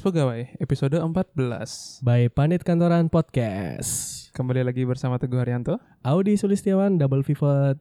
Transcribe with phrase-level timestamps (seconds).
[0.00, 2.00] Kelas Pegawai, episode 14.
[2.00, 4.32] By Panit Kantoran Podcast.
[4.32, 7.76] Kembali lagi bersama Teguh Haryanto, Audi Sulistiawan, double pivot,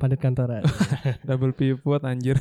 [0.00, 0.64] Panit Kantoran.
[1.28, 2.40] double pivot anjir.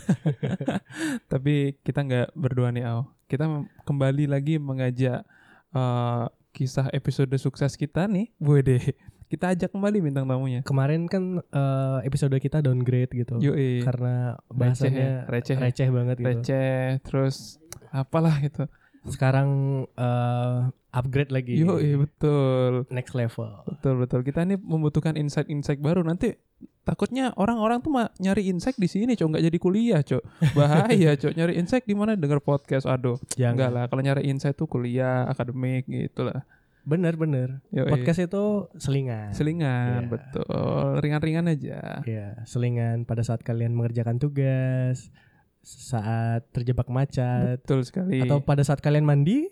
[1.31, 3.12] Tapi kita nggak berdua nih, Au.
[3.27, 5.28] Kita kembali lagi mengajak
[5.75, 6.25] eh,
[6.55, 8.31] kisah episode sukses kita nih.
[8.39, 8.95] Wede.
[9.28, 10.64] Kita ajak kembali bintang tamunya.
[10.64, 13.44] Kemarin kan eh, episode kita downgrade gitu.
[13.44, 13.84] Yoi.
[13.84, 15.64] Karena Receh bahasannya ya, receh ya.
[15.67, 16.28] receh banget gitu.
[16.31, 17.59] Receh, terus
[17.91, 18.72] apalah gitu.
[19.08, 19.50] Sekarang
[19.89, 20.58] eh,
[20.91, 21.55] upgrade lagi.
[21.58, 22.86] Yoi, betul.
[22.89, 23.50] Next level.
[23.66, 24.19] Betul betul.
[24.22, 26.02] Kita ini membutuhkan insight-insight baru.
[26.02, 26.33] Nanti
[26.81, 30.23] takutnya orang-orang tuh mah nyari insight di sini, cok nggak jadi kuliah, cok.
[30.55, 31.33] Bahaya, cok.
[31.35, 32.16] Nyari insight di mana?
[32.16, 32.88] Denger podcast.
[32.88, 33.53] Aduh, Jangan.
[33.53, 33.83] enggak lah.
[33.91, 36.47] Kalau nyari insight tuh kuliah, akademik gitu lah.
[36.88, 37.59] Bener bener.
[37.75, 37.91] Yoi.
[37.91, 39.35] Podcast itu selingan.
[39.35, 40.09] Selingan, Iya.
[40.09, 41.03] betul.
[41.03, 42.00] Ringan-ringan aja.
[42.08, 45.11] Iya, selingan pada saat kalian mengerjakan tugas,
[45.68, 48.20] saat terjebak macet, Betul sekali.
[48.20, 49.52] atau pada saat kalian mandi.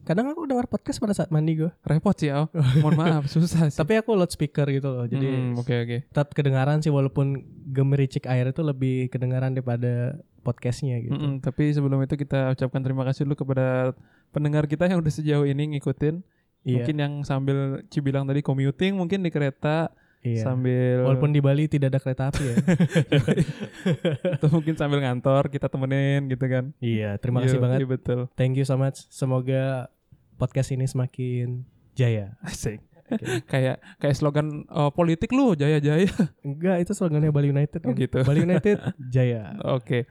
[0.00, 1.66] Kadang aku dengar podcast pada saat mandi gue.
[1.82, 2.46] repot sih, Au.
[2.78, 3.74] Mohon maaf, susah sih.
[3.74, 5.02] Tapi aku loudspeaker gitu loh.
[5.04, 5.96] Jadi Hmm, oke oke.
[6.06, 11.10] tetap kedengaran sih walaupun gemericik air itu lebih kedengaran daripada podcastnya gitu.
[11.10, 13.98] Mm-mm, tapi sebelum itu kita ucapkan terima kasih dulu kepada
[14.30, 16.22] pendengar kita yang udah sejauh ini ngikutin.
[16.62, 17.58] Iya, Mungkin yang sambil
[17.88, 20.42] Cibilang tadi commuting mungkin di kereta iya.
[20.42, 22.56] sambil Walaupun di Bali tidak ada kereta api ya.
[24.36, 26.64] atau mungkin sambil ngantor kita temenin gitu kan.
[26.78, 27.78] iya, terima kasih Iya, banget.
[27.82, 28.20] Iya betul.
[28.34, 29.06] Thank you so much.
[29.08, 29.90] Semoga
[30.36, 31.64] podcast ini semakin
[31.94, 32.36] jaya.
[32.42, 32.80] Asik.
[33.52, 36.10] kayak kayak slogan eh, politik lu jaya-jaya.
[36.42, 37.96] Enggak, itu slogannya Bali United Oh kan.
[37.96, 38.18] gitu.
[38.22, 38.76] Bali United
[39.14, 39.54] jaya.
[39.62, 40.10] Oke.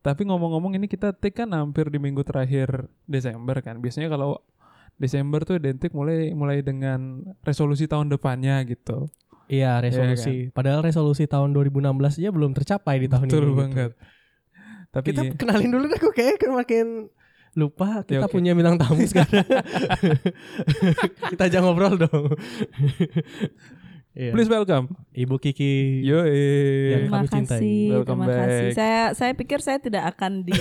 [0.00, 3.76] Tapi ngomong-ngomong ini kita take kan hampir di minggu terakhir Desember kan.
[3.78, 4.40] Biasanya kalau
[4.96, 9.12] Desember tuh identik mulai mulai dengan resolusi tahun depannya gitu.
[9.50, 10.48] Iya, resolusi.
[10.48, 11.82] Padahal resolusi tahun 2016
[12.16, 13.46] aja belum tercapai di tahun Betul ini.
[13.46, 13.58] gitu.
[13.58, 13.90] banget.
[14.90, 15.32] Tapi Kita iya.
[15.34, 17.10] kenalin dulu deh, aku kayak makin
[17.52, 18.30] lupa kita Ya, oke.
[18.30, 19.42] punya bintang tamu sekarang.
[21.30, 22.30] kita aja ngobrol dong.
[24.10, 24.34] Iya.
[24.34, 24.90] please welcome.
[25.12, 26.02] Ibu Kiki.
[26.02, 27.46] Yo Yang Terima kami cintai.
[27.56, 28.58] kasih, Welcome terima kasih.
[28.60, 28.74] back.
[28.74, 30.52] Saya saya pikir saya tidak akan di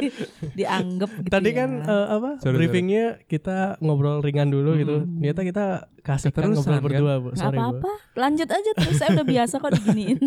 [0.58, 1.56] dianggap gitu Tadi ya.
[1.56, 5.00] kan eh, apa Sorry, briefingnya kita ngobrol ringan dulu gitu.
[5.00, 5.16] Hmm.
[5.16, 5.64] Ternyata kita
[5.98, 6.84] kasih Keterusan, ngobrol kan?
[6.84, 7.28] berdua, Bu.
[7.30, 7.62] nggak Sorry, Bu.
[7.62, 8.94] apa-apa, lanjut aja terus.
[8.94, 10.18] Saya udah biasa kok diginiin.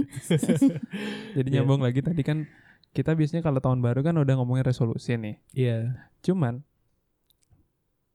[1.37, 1.53] Jadi Iya.
[1.53, 2.49] nyambung lagi tadi kan
[2.89, 5.37] kita biasanya kalau tahun baru kan udah ngomongin resolusi nih.
[5.53, 6.09] Iya.
[6.21, 6.65] Cuman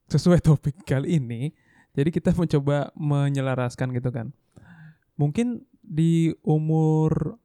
[0.08, 1.54] sesuai topik kali ini,
[1.92, 4.34] jadi kita mencoba menyelaraskan gitu kan.
[5.18, 5.46] Mungkin
[5.82, 7.36] di umur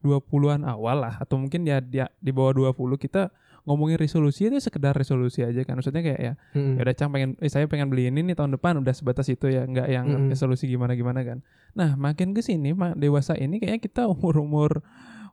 [0.00, 3.30] 20-an awal lah atau mungkin ya di, di bawah 20 kita
[3.62, 5.78] ngomongin resolusi itu sekedar resolusi aja kan.
[5.78, 6.74] Maksudnya kayak ya Mm-mm.
[6.74, 9.46] ya udah Cang pengen eh, saya pengen beli ini nih tahun depan udah sebatas itu
[9.46, 10.28] ya nggak yang Mm-mm.
[10.28, 11.38] resolusi gimana gimana kan
[11.72, 14.70] nah makin ke sini dewasa ini kayaknya kita umur umur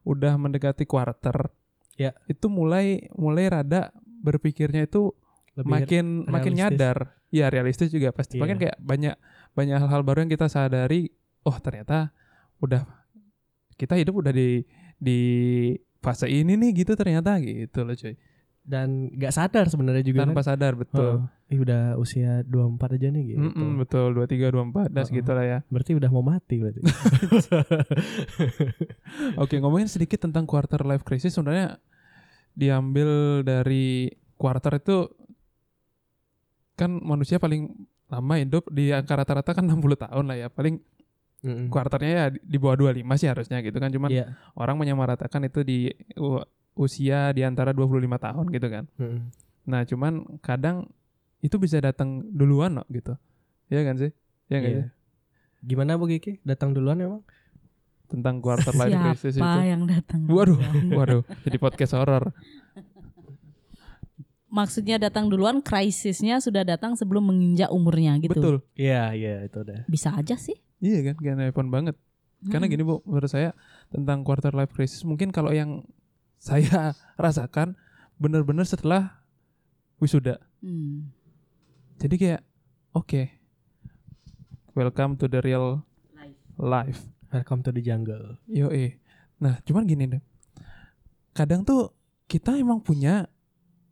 [0.03, 1.49] udah mendekati quarter
[1.97, 2.15] Ya.
[2.31, 3.91] itu mulai mulai rada
[4.23, 5.11] berpikirnya itu
[5.51, 6.79] Lebih makin makin realistis.
[6.79, 6.97] nyadar
[7.27, 8.43] ya realistis juga pasti Iya.
[8.45, 9.15] makin kayak banyak
[9.51, 11.11] banyak hal-hal baru yang kita sadari
[11.45, 12.11] oh ternyata
[12.59, 12.83] udah
[13.79, 14.63] kita hidup udah di
[14.99, 15.19] di
[15.99, 18.15] fase ini nih gitu ternyata gitu loh cuy
[18.69, 20.47] dan nggak sadar sebenarnya juga tanpa kan.
[20.53, 23.41] sadar betul Oh, ih udah usia 24 aja nih gitu.
[23.41, 25.07] Mm-mm, betul, 23, 24, dan Heeh.
[25.09, 25.57] segitu lah ya.
[25.65, 26.77] Berarti udah mau mati berarti.
[29.41, 31.81] Oke, ngomongin sedikit tentang quarter life crisis, sebenarnya
[32.53, 35.09] diambil dari quarter itu
[36.77, 37.73] kan manusia paling
[38.05, 40.47] lama hidup di angka rata-rata kan 60 tahun lah ya.
[40.53, 40.77] Paling
[41.39, 41.71] Mm-mm.
[41.71, 43.89] kuarternya ya di bawah 25 sih harusnya gitu kan.
[43.89, 44.35] Cuman Iya.
[44.55, 45.87] orang menyamaratakan itu di
[46.75, 48.83] usia di antara 25 tahun gitu kan.
[48.99, 49.19] Mm-mm.
[49.67, 50.89] Nah, cuman kadang
[51.39, 53.15] itu bisa datang duluan loh gitu.
[53.69, 54.11] Iya kan sih?
[54.47, 54.67] Iya Iya.
[54.67, 54.85] sih?
[55.63, 56.39] Gimana Bu Kiki?
[56.43, 57.23] Datang duluan emang?
[58.09, 59.43] Tentang quarter life crisis itu.
[59.43, 60.25] Siapa yang datang?
[60.25, 60.85] Waduh, duluan?
[60.99, 62.33] waduh, jadi podcast horor.
[64.49, 68.33] Maksudnya datang duluan, krisisnya sudah datang sebelum menginjak umurnya gitu.
[68.33, 68.55] Betul.
[68.73, 69.85] Iya, iya itu udah.
[69.85, 70.57] Bisa aja sih.
[70.79, 71.95] Iya kan, gak nelpon banget.
[72.47, 72.73] Karena Hmm.
[72.73, 73.51] gini Bu, menurut saya
[73.91, 75.83] tentang quarter life crisis mungkin kalau yang
[76.39, 77.75] saya rasakan
[78.15, 79.23] benar-benar setelah
[79.99, 80.39] wisuda.
[80.63, 81.11] Hmm.
[81.99, 82.41] Jadi kayak
[82.95, 83.27] oke.
[84.71, 85.83] Welcome to the real
[86.55, 87.03] life.
[87.27, 88.39] Welcome to the jungle.
[88.47, 88.71] Yo
[89.39, 90.23] Nah, cuman gini deh.
[91.35, 91.91] Kadang tuh
[92.31, 93.27] kita emang punya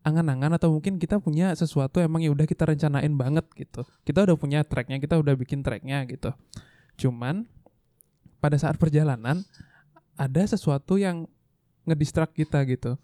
[0.08, 3.84] angan-angan atau mungkin kita punya sesuatu emang ya udah kita rencanain banget gitu.
[4.08, 6.32] Kita udah punya tracknya, kita udah bikin tracknya gitu.
[6.98, 7.46] Cuman
[8.42, 9.46] pada saat perjalanan
[10.18, 11.30] ada sesuatu yang
[11.86, 12.98] ngedistract kita gitu.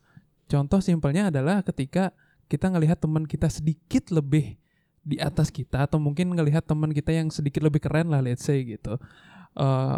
[0.49, 2.11] Contoh simpelnya adalah ketika
[2.51, 4.59] kita ngelihat teman kita sedikit lebih
[5.03, 8.59] di atas kita atau mungkin ngelihat teman kita yang sedikit lebih keren lah let's say
[8.65, 8.99] gitu.
[9.55, 9.97] Eh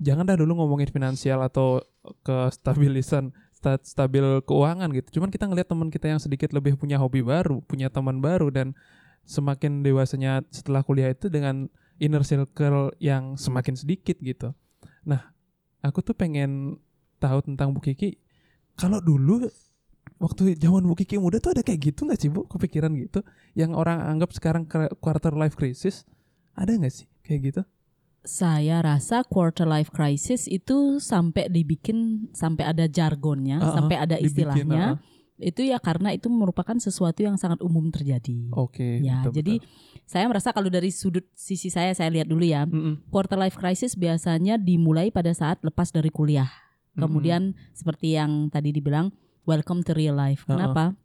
[0.00, 1.80] jangan dah dulu ngomongin finansial atau
[2.20, 5.20] kestabilisan sta- stabil keuangan gitu.
[5.20, 8.76] Cuman kita ngelihat teman kita yang sedikit lebih punya hobi baru, punya teman baru dan
[9.26, 14.52] semakin dewasanya setelah kuliah itu dengan inner circle yang semakin sedikit gitu.
[15.06, 15.32] Nah,
[15.80, 16.76] aku tuh pengen
[17.16, 18.20] tahu tentang Bu Kiki.
[18.76, 19.48] Kalau dulu
[20.20, 22.44] waktu zaman Bu Kiki muda tuh ada kayak gitu nggak sih Bu?
[22.44, 23.24] Kepikiran gitu?
[23.56, 24.68] Yang orang anggap sekarang
[25.00, 26.04] quarter life crisis
[26.52, 27.62] ada nggak sih kayak gitu?
[28.26, 34.26] Saya rasa quarter life crisis itu sampai dibikin sampai ada jargonnya, Uh-uh, sampai ada dibikin,
[34.26, 34.84] istilahnya.
[34.98, 35.14] uh-uh.
[35.36, 38.48] Itu ya karena itu merupakan sesuatu yang sangat umum terjadi.
[38.56, 39.04] Oke.
[39.04, 40.02] ya, betul, jadi betul.
[40.08, 42.64] saya merasa kalau dari sudut sisi saya saya lihat dulu ya.
[42.64, 46.48] Mm-mm, Quarter life crisis biasanya dimulai pada saat lepas dari kuliah.
[46.96, 49.12] Kemudian seperti yang tadi dibilang
[49.44, 50.48] welcome to real life.
[50.48, 50.96] Kenapa?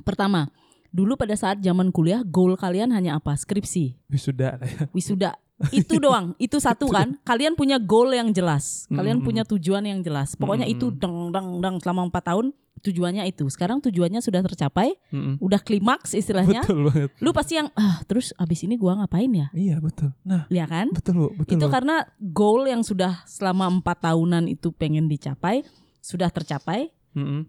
[0.00, 0.48] Pertama,
[0.88, 3.36] dulu pada saat zaman kuliah goal kalian hanya apa?
[3.36, 4.56] Skripsi, wisuda
[4.96, 5.36] wisuda.
[5.76, 7.20] Itu doang, itu satu kan.
[7.20, 8.88] Kalian punya goal yang jelas.
[8.88, 9.28] Kalian Mm-mm.
[9.28, 10.32] punya tujuan yang jelas.
[10.32, 11.00] Pokoknya itu Mm-mm.
[11.04, 13.44] deng deng deng selama empat tahun tujuannya itu.
[13.46, 15.36] Sekarang tujuannya sudah tercapai, Mm-mm.
[15.38, 16.60] udah klimaks istilahnya.
[16.62, 17.10] Betul banget.
[17.18, 19.48] Lu pasti yang ah terus abis ini gua ngapain ya?
[19.50, 20.10] Iya betul.
[20.22, 20.88] Nah Ya kan?
[20.90, 21.54] betul Bu, betul.
[21.54, 21.72] itu banget.
[21.72, 25.62] karena goal yang sudah selama empat tahunan itu pengen dicapai
[26.00, 27.44] sudah tercapai Mm-mm.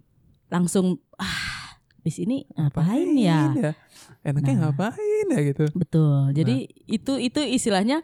[0.48, 3.54] langsung ah di sini ngapain ya
[4.22, 4.62] Enaknya Nah.
[4.68, 5.66] ngapain ya gitu.
[5.72, 8.02] betul jadi itu itu istilahnya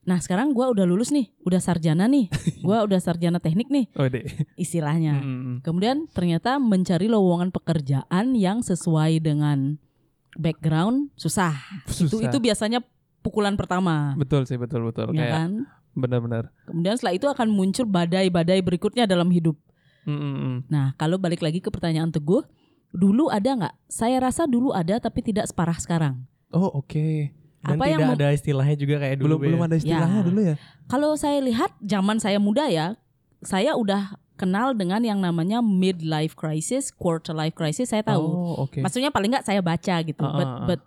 [0.00, 2.32] nah sekarang gua udah lulus nih udah sarjana nih
[2.66, 4.08] gua udah sarjana teknik nih Oh
[4.54, 5.60] istilahnya Mm-mm.
[5.60, 9.76] kemudian ternyata mencari lowongan pekerjaan yang sesuai dengan
[10.32, 11.52] background susah,
[11.86, 12.30] itu Susah.
[12.30, 12.80] itu biasanya
[13.20, 15.10] pukulan pertama betul sih betul betul.
[15.10, 15.50] ya Kayak kan
[15.92, 16.44] benar-benar.
[16.64, 19.58] kemudian setelah itu akan muncul badai-badai berikutnya dalam hidup
[20.00, 20.64] Mm-mm.
[20.66, 22.40] Nah, kalau balik lagi ke pertanyaan Teguh,
[22.90, 23.74] dulu ada nggak?
[23.84, 26.24] Saya rasa dulu ada, tapi tidak separah sekarang.
[26.48, 27.28] Oh oke.
[27.60, 29.26] Dan Apa yang tidak mem- ada istilahnya juga kayak dulu.
[29.26, 29.46] Belum Be.
[29.52, 30.26] belum ada istilahnya Ya.
[30.26, 30.54] dulu ya.
[30.86, 32.96] Kalau saya lihat zaman saya muda ya,
[33.40, 34.02] saya udah
[34.34, 37.92] kenal dengan yang namanya midlife crisis, quarter life crisis.
[37.92, 38.24] Saya tahu.
[38.24, 38.80] Oh oke.
[38.80, 40.22] Maksudnya paling nggak saya baca gitu.
[40.22, 40.80] Ah, but, but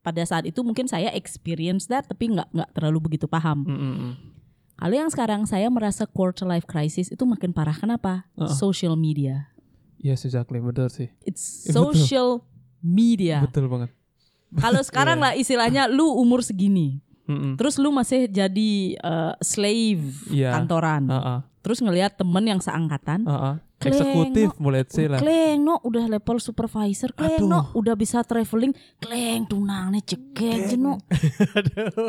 [0.00, 3.64] pada saat itu mungkin saya experience that, tapi nggak nggak terlalu begitu paham.
[3.64, 4.12] Mm-mm.
[4.74, 7.72] Kalau yang sekarang saya merasa quarter life crisis itu makin parah.
[7.74, 8.28] Kenapa?
[8.32, 8.50] Ah, ah.
[8.50, 9.48] Social media.
[9.96, 11.08] Yes exactly betul sih.
[11.22, 11.96] It's Ya, betul.
[11.96, 12.28] social
[12.80, 13.40] media.
[13.40, 13.92] Betul banget.
[14.52, 17.54] Kalau sekarang lah istilahnya lu umur segini, Mm-mm.
[17.54, 20.50] terus lu masih jadi eh, slave Iya.
[20.54, 21.40] kantoran, ah.
[21.60, 23.62] terus ngelihat temen yang seangkatan, ah.
[23.80, 24.60] Kleng, Eksekutif no.
[24.60, 25.16] mulai sih lah.
[25.16, 27.48] kleng no udah level supervisor, kleng Aduh.
[27.48, 31.00] no udah bisa traveling, kleng tunangnya cekek aja no.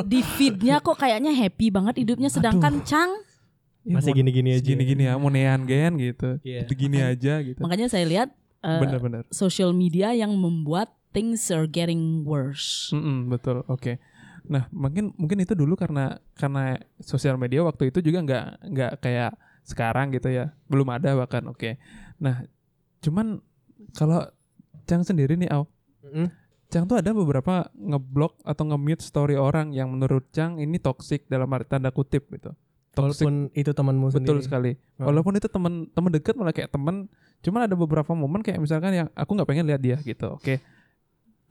[0.04, 3.12] Di feednya kok kayaknya happy banget hidupnya, sedangkan Cang,
[3.82, 4.62] Ya, Masih gini-gini aja.
[4.62, 6.38] Gini-gini ya, mau nean gen gitu.
[6.46, 6.70] Iya.
[6.70, 7.58] Gitu gini aja gitu.
[7.58, 8.30] makanya saya lihat
[8.62, 9.26] eh, Bener-bener.
[9.34, 12.92] social media yang membuat things are getting worse.
[12.92, 13.64] Mm-mm, betul.
[13.68, 14.00] Oke.
[14.48, 19.32] Nah, mungkin mungkin itu dulu karena karena sosial media waktu itu juga nggak nggak kayak
[19.64, 20.52] sekarang gitu ya.
[20.66, 21.46] Belum ada bahkan.
[21.48, 21.78] Oke.
[22.18, 22.44] Nah,
[23.00, 23.40] cuman
[23.94, 24.26] kalau
[24.90, 25.70] Cang sendiri nih, Au.
[26.02, 26.28] Mm-mm.
[26.72, 31.52] Cang tuh ada beberapa ngeblok atau nge-mute story orang yang menurut Cang ini toxic dalam
[31.52, 32.56] arti tanda kutip gitu.
[32.92, 34.44] Toxic Walaupun itu temanmu betul sendiri.
[34.44, 34.72] sekali.
[35.00, 35.08] Hmm.
[35.12, 37.08] Walaupun itu teman teman dekat malah kayak teman,
[37.40, 40.36] cuman ada beberapa momen kayak misalkan yang aku nggak pengen lihat dia gitu.
[40.36, 40.60] Oke.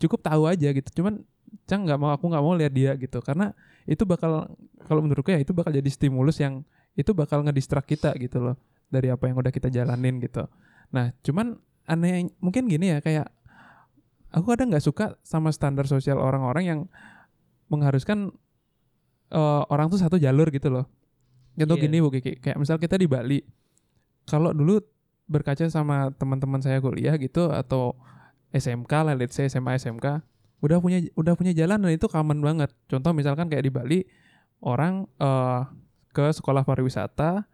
[0.01, 0.89] Cukup tahu aja gitu.
[1.03, 1.23] Cuman
[1.67, 3.51] Cang nggak mau aku nggak mau lihat dia gitu karena
[3.87, 4.55] itu bakal
[4.87, 6.63] kalau menurutku ya itu bakal jadi stimulus yang
[6.95, 8.55] itu bakal ngedistract kita gitu loh
[8.87, 10.47] dari apa yang udah kita jalanin gitu.
[10.95, 11.59] Nah, cuman
[11.91, 13.31] aneh mungkin gini ya kayak
[14.31, 16.81] aku kadang nggak suka sama standar sosial orang-orang yang
[17.71, 18.35] mengharuskan
[19.31, 20.87] eh, orang tuh satu jalur gitu loh.
[21.55, 21.85] Contoh Iya.
[21.87, 23.43] gini Bu Kiki, kayak misal kita di Bali.
[24.27, 24.79] Kalau dulu
[25.31, 27.95] berkaca sama teman-teman saya kuliah gitu atau
[28.51, 30.23] SMK lah, let's say SMA SMK,
[30.61, 32.71] udah punya udah punya jalan dan itu common banget.
[32.91, 34.01] Contoh misalkan kayak di Bali
[34.61, 35.61] orang eh,
[36.11, 37.47] ke sekolah pariwisata,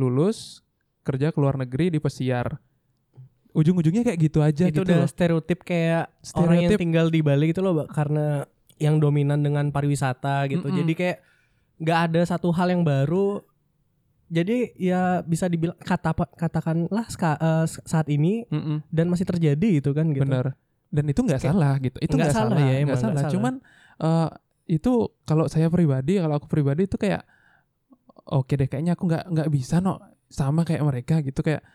[0.00, 0.64] lulus,
[1.04, 2.58] kerja ke luar negeri di pesiar.
[3.50, 5.10] Ujung-ujungnya kayak gitu aja itu gitu udah loh.
[5.10, 6.06] stereotip kayak
[6.38, 6.78] orang yang Stereotip.
[6.78, 8.46] tinggal di Bali gitu loh karena
[8.78, 10.70] yang dominan dengan pariwisata gitu.
[10.70, 10.78] Mm-mm.
[10.80, 11.18] Jadi kayak
[11.82, 13.42] nggak ada satu hal yang baru.
[14.30, 18.86] Jadi ya bisa dibilang kata katakanlah ska- eh, saat ini Mm-mm.
[18.86, 20.22] dan masih terjadi gitu kan gitu.
[20.22, 20.54] Bener.
[20.86, 21.98] Dan itu nggak salah gitu.
[21.98, 23.14] Itu Nggak salah salah, ya, nggak emang salah.
[23.26, 23.32] salah.
[23.34, 23.54] Cuman
[23.98, 24.28] eh,
[24.70, 24.92] itu
[25.26, 27.26] kalau saya pribadi, kalau aku pribadi itu kayak
[28.24, 29.98] oke deh, kayaknya aku nggak nggak bisa no
[30.30, 31.66] sama kayak mereka gitu kayak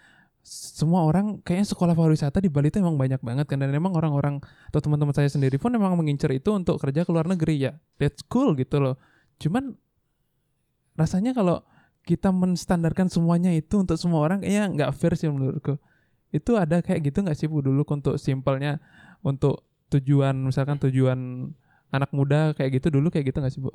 [0.46, 4.38] semua orang kayaknya sekolah pariwisata di Bali itu emang banyak banget kan dan emang orang-orang
[4.70, 8.22] atau teman-teman saya sendiri pun emang mengincar itu untuk kerja ke luar negeri ya that's
[8.30, 8.96] cool gitu loh
[9.42, 9.74] cuman
[10.96, 11.66] rasanya kalau
[12.06, 15.82] kita menstandarkan semuanya itu untuk semua orang kayaknya nggak fair sih menurutku
[16.30, 18.78] itu ada kayak gitu nggak sih Bu dulu untuk simpelnya
[19.26, 21.50] untuk tujuan misalkan tujuan
[21.90, 23.72] anak muda kayak gitu dulu kayak gitu nggak sih Bu?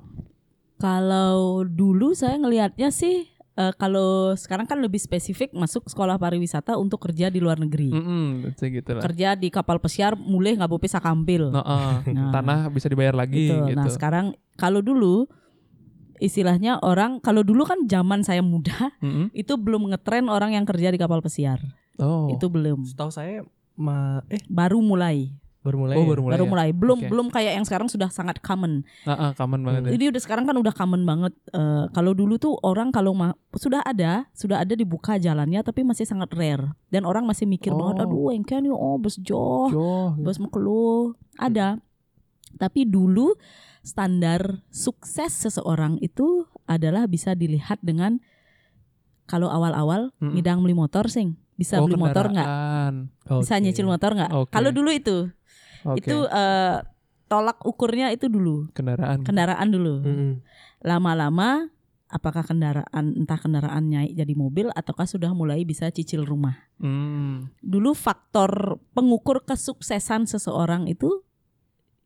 [0.80, 7.00] Kalau dulu saya ngelihatnya sih eh, kalau sekarang kan lebih spesifik masuk sekolah pariwisata untuk
[7.00, 7.92] kerja di luar negeri.
[7.92, 9.02] Mm-mm, gitu lah.
[9.04, 11.52] Kerja di kapal pesiar mulai nggak bisa kampil.
[11.52, 12.32] Nah, eh, Nah.
[12.32, 13.66] tanah bisa dibayar lagi gitu.
[13.68, 13.76] gitu.
[13.76, 15.28] Nah sekarang kalau dulu
[16.20, 19.32] istilahnya orang kalau dulu kan zaman saya muda Mm-mm.
[19.32, 21.58] itu belum ngetren orang yang kerja di kapal pesiar.
[21.96, 22.28] Oh.
[22.28, 22.84] Itu belum.
[22.84, 23.42] Setahu saya
[23.74, 25.32] ma eh Baru mulai.
[25.60, 25.92] baru mulai.
[25.92, 26.08] Oh, ya?
[26.08, 26.32] baru mulai.
[26.32, 26.50] baru ya?
[26.50, 26.68] mulai.
[26.72, 27.08] Belum Oke.
[27.12, 28.80] belum kayak yang sekarang sudah sangat common.
[29.04, 30.00] Ah, ah, common banget ya.
[30.00, 31.36] Jadi udah sekarang kan udah common banget.
[31.52, 36.08] Eh, kalau dulu tuh orang kalau ma- sudah ada, sudah ada dibuka jalannya tapi masih
[36.08, 36.64] sangat rare.
[36.88, 38.04] Dan orang masih mikir banget, Oh.
[38.08, 40.24] aduh, engken yo, oh, joh, Joh, gitu.
[40.24, 41.12] bes mekelu.
[41.36, 41.76] Ada.
[42.56, 43.36] Tapi dulu
[43.80, 48.20] standar sukses seseorang itu adalah bisa dilihat dengan
[49.25, 50.34] kalau awal-awal Mm-mm.
[50.34, 52.94] ngidang beli motor sing bisa Oh, beli motor nggak kendaraan.
[53.38, 54.50] bisa nyicil motor nggak Oke.
[54.50, 55.28] kalau dulu itu
[55.82, 56.00] Oke.
[56.00, 56.76] itu eh,
[57.26, 59.22] tolak ukurnya itu dulu kendaraan.
[59.22, 60.02] kendaraan dulu
[60.80, 61.68] lama-lama
[62.06, 67.52] apakah kendaraan entah kendaraannya jadi mobil ataukah sudah mulai bisa cicil rumah Hmm.
[67.60, 71.22] dulu faktor pengukur kesuksesan seseorang itu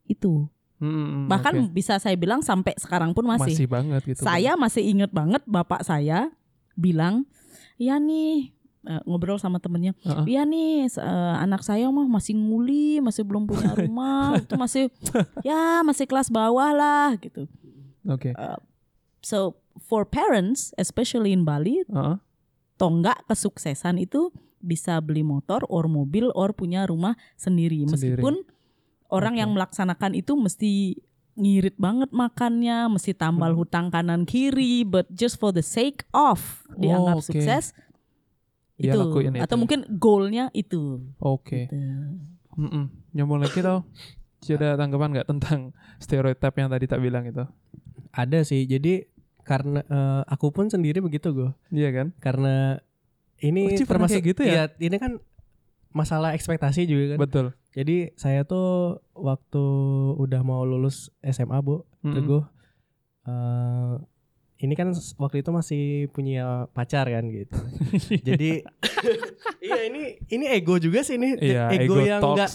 [0.05, 0.51] itu
[0.83, 1.71] Hmm, bahkan oke.
[1.71, 4.27] bisa saya bilang sampai sekarang pun masih, masih banget gitu.
[4.27, 6.35] saya masih inget banget bapak saya
[6.75, 7.31] bilang
[7.79, 8.51] ya nih
[8.83, 10.35] eh, ngobrol sama temennya Heeh.
[10.35, 14.91] Iya nih eh, anak saya mah masih nguli masih belum punya rumah itu masih
[15.47, 17.47] ya masih kelas bawah lah gitu
[18.11, 18.35] Oke.
[19.23, 22.19] so for parents especially in Bali Heeh.
[22.77, 28.21] tonggak kesuksesan itu bisa beli motor or mobil or punya rumah sendiri Sendiri.
[29.15, 29.41] Orang Oke.
[29.41, 30.73] yang melaksanakan itu mesti
[31.35, 33.59] ngirit banget makannya mesti tambal Hmm.
[33.59, 36.43] hutang kanan kiri but just for the sake of
[36.75, 37.31] dianggap Oh, oke.
[37.31, 37.75] sukses
[38.75, 39.61] Dia itu lakuin atau itu.
[39.61, 41.67] mungkin goalnya itu Oke.
[41.67, 41.75] gitu.
[42.55, 42.87] Mm-mm.
[43.11, 43.83] Nyambung lagi tau.
[44.45, 45.71] Ada tanggapan nggak tentang
[46.03, 47.43] stereotip yang tadi tak bilang itu?
[48.11, 48.63] Ada sih.
[48.63, 49.03] Jadi
[49.43, 51.51] karena eh, aku pun sendiri begitu gue.
[51.71, 52.07] Iya kan?
[52.19, 52.79] Karena
[53.41, 54.53] ini Oh, kayak gitu ya?
[54.55, 55.19] Iya, ini kan
[55.95, 57.19] masalah ekspektasi juga kan.
[57.23, 57.47] Betul.
[57.71, 59.65] Jadi saya tuh waktu
[60.19, 62.15] udah mau lulus SMA bu, Mm-mm.
[62.19, 62.45] Teguh,
[63.31, 63.95] eh,
[64.67, 67.55] ini kan waktu itu masih punya pacar kan gitu.
[68.29, 68.67] Jadi
[69.65, 72.51] iya ini ini ego juga sih ini Iya, ego, ego, yang enggak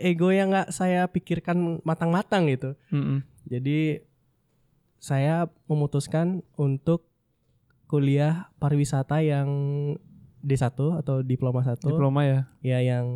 [0.00, 2.72] ego yang nggak saya pikirkan matang-matang gitu.
[2.88, 3.20] Mm-mm.
[3.44, 4.00] Jadi
[4.98, 7.04] saya memutuskan untuk
[7.88, 9.48] kuliah pariwisata yang
[10.38, 12.40] D1 atau diploma 1 Diploma ya.
[12.62, 13.06] ya yang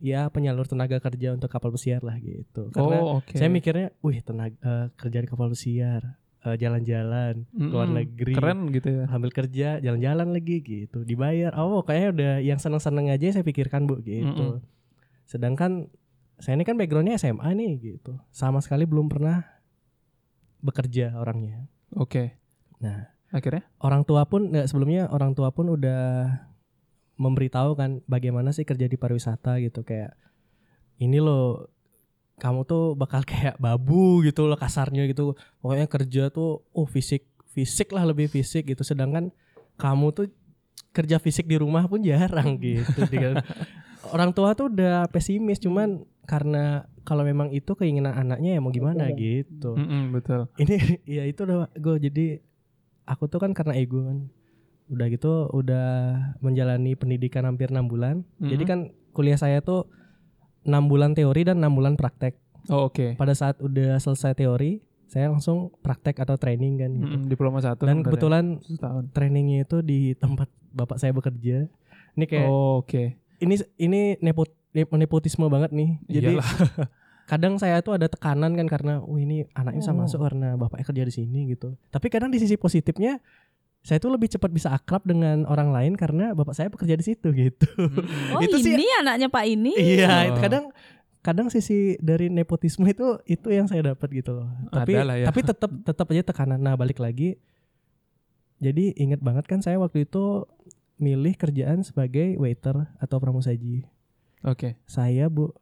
[0.00, 2.72] ya penyalur tenaga kerja untuk kapal pesiar lah gitu.
[2.72, 3.36] Karena oh, oke.
[3.36, 6.16] saya mikirnya, wih tenaga eh, kerja di kapal pesiar,
[6.48, 7.98] eh, jalan-jalan ke luar Mm-mm.
[8.00, 9.04] negeri, Keren gitu ya.
[9.12, 11.52] ambil kerja, jalan-jalan lagi gitu, dibayar.
[11.60, 14.24] Oh, kayaknya udah yang seneng-seneng aja saya pikirkan bu gitu.
[14.24, 14.64] Mm-mm.
[15.28, 15.92] Sedangkan
[16.40, 19.44] saya ini kan backgroundnya SMA nih gitu, sama sekali belum pernah
[20.64, 21.68] bekerja orangnya.
[21.92, 22.40] Oke.
[22.80, 23.68] Nah, Akhirnya?
[23.84, 26.26] orang tua pun sebelumnya orang tua pun udah
[27.14, 30.18] memberitahu kan bagaimana sih kerja di pariwisata gitu kayak
[30.98, 31.70] ini loh
[32.38, 35.38] kamu tuh bakal kayak babu gitu loh kasarnya gitu.
[35.62, 38.82] Pokoknya kerja tuh oh fisik fisik lah lebih fisik gitu.
[38.82, 39.30] Sedangkan
[39.78, 40.26] kamu tuh
[40.94, 43.06] kerja fisik di rumah pun jarang gitu
[44.10, 45.62] orang tua tuh udah pesimis.
[45.62, 49.76] Cuman karena kalau memang itu keinginan anaknya ya mau gimana gitu.
[49.76, 50.48] Mm-mm, betul.
[50.56, 50.76] ini
[51.20, 52.26] ya itu udah gue jadi
[53.04, 54.18] aku tuh kan karena ego kan
[54.86, 55.86] udah gitu udah
[56.38, 58.68] menjalani pendidikan hampir enam bulan jadi Mm-mm.
[58.68, 59.88] kan kuliah saya tuh
[60.62, 62.36] enam bulan teori dan enam bulan praktek
[62.66, 63.12] Oh, oke.
[63.14, 67.84] pada saat udah selesai teori saya langsung praktek atau training kan gitu Mm-mm, Diploma satu.
[67.84, 68.02] dan ya?
[68.02, 69.04] kebetulan setahun.
[69.10, 71.68] trainingnya itu di tempat bapak saya bekerja
[72.10, 73.20] ini kayak Oh, oke.
[73.38, 76.50] ini ini nepot nep- nepotisme banget nih jadi Iyalah.
[77.24, 79.98] kadang saya tuh ada tekanan kan karena wah ini anaknya bisa Oh.
[79.98, 81.72] masuk karena bapaknya kerja di sini gitu.
[81.88, 83.16] Tapi kadang di sisi positifnya
[83.84, 87.28] saya tuh lebih cepat bisa akrab dengan orang lain karena bapak saya bekerja di situ
[87.30, 87.68] gitu.
[87.76, 88.32] Mm-mm.
[88.32, 89.76] Oh Itu sih- ini anaknya Pak ini.
[89.76, 90.42] Iya, itu Oh.
[90.42, 90.64] kadang
[91.20, 94.48] kadang sisi dari nepotisme itu itu yang saya dapat gitu loh.
[94.68, 95.04] Tapi ya.
[95.24, 96.58] tapi tetap tetap aja tekanan.
[96.58, 97.36] Nah, balik lagi
[98.56, 100.48] jadi inget banget kan saya waktu itu
[100.96, 103.84] milih kerjaan sebagai waiter atau pramusaji.
[104.40, 104.80] Oke.
[104.84, 105.52] Saya Bu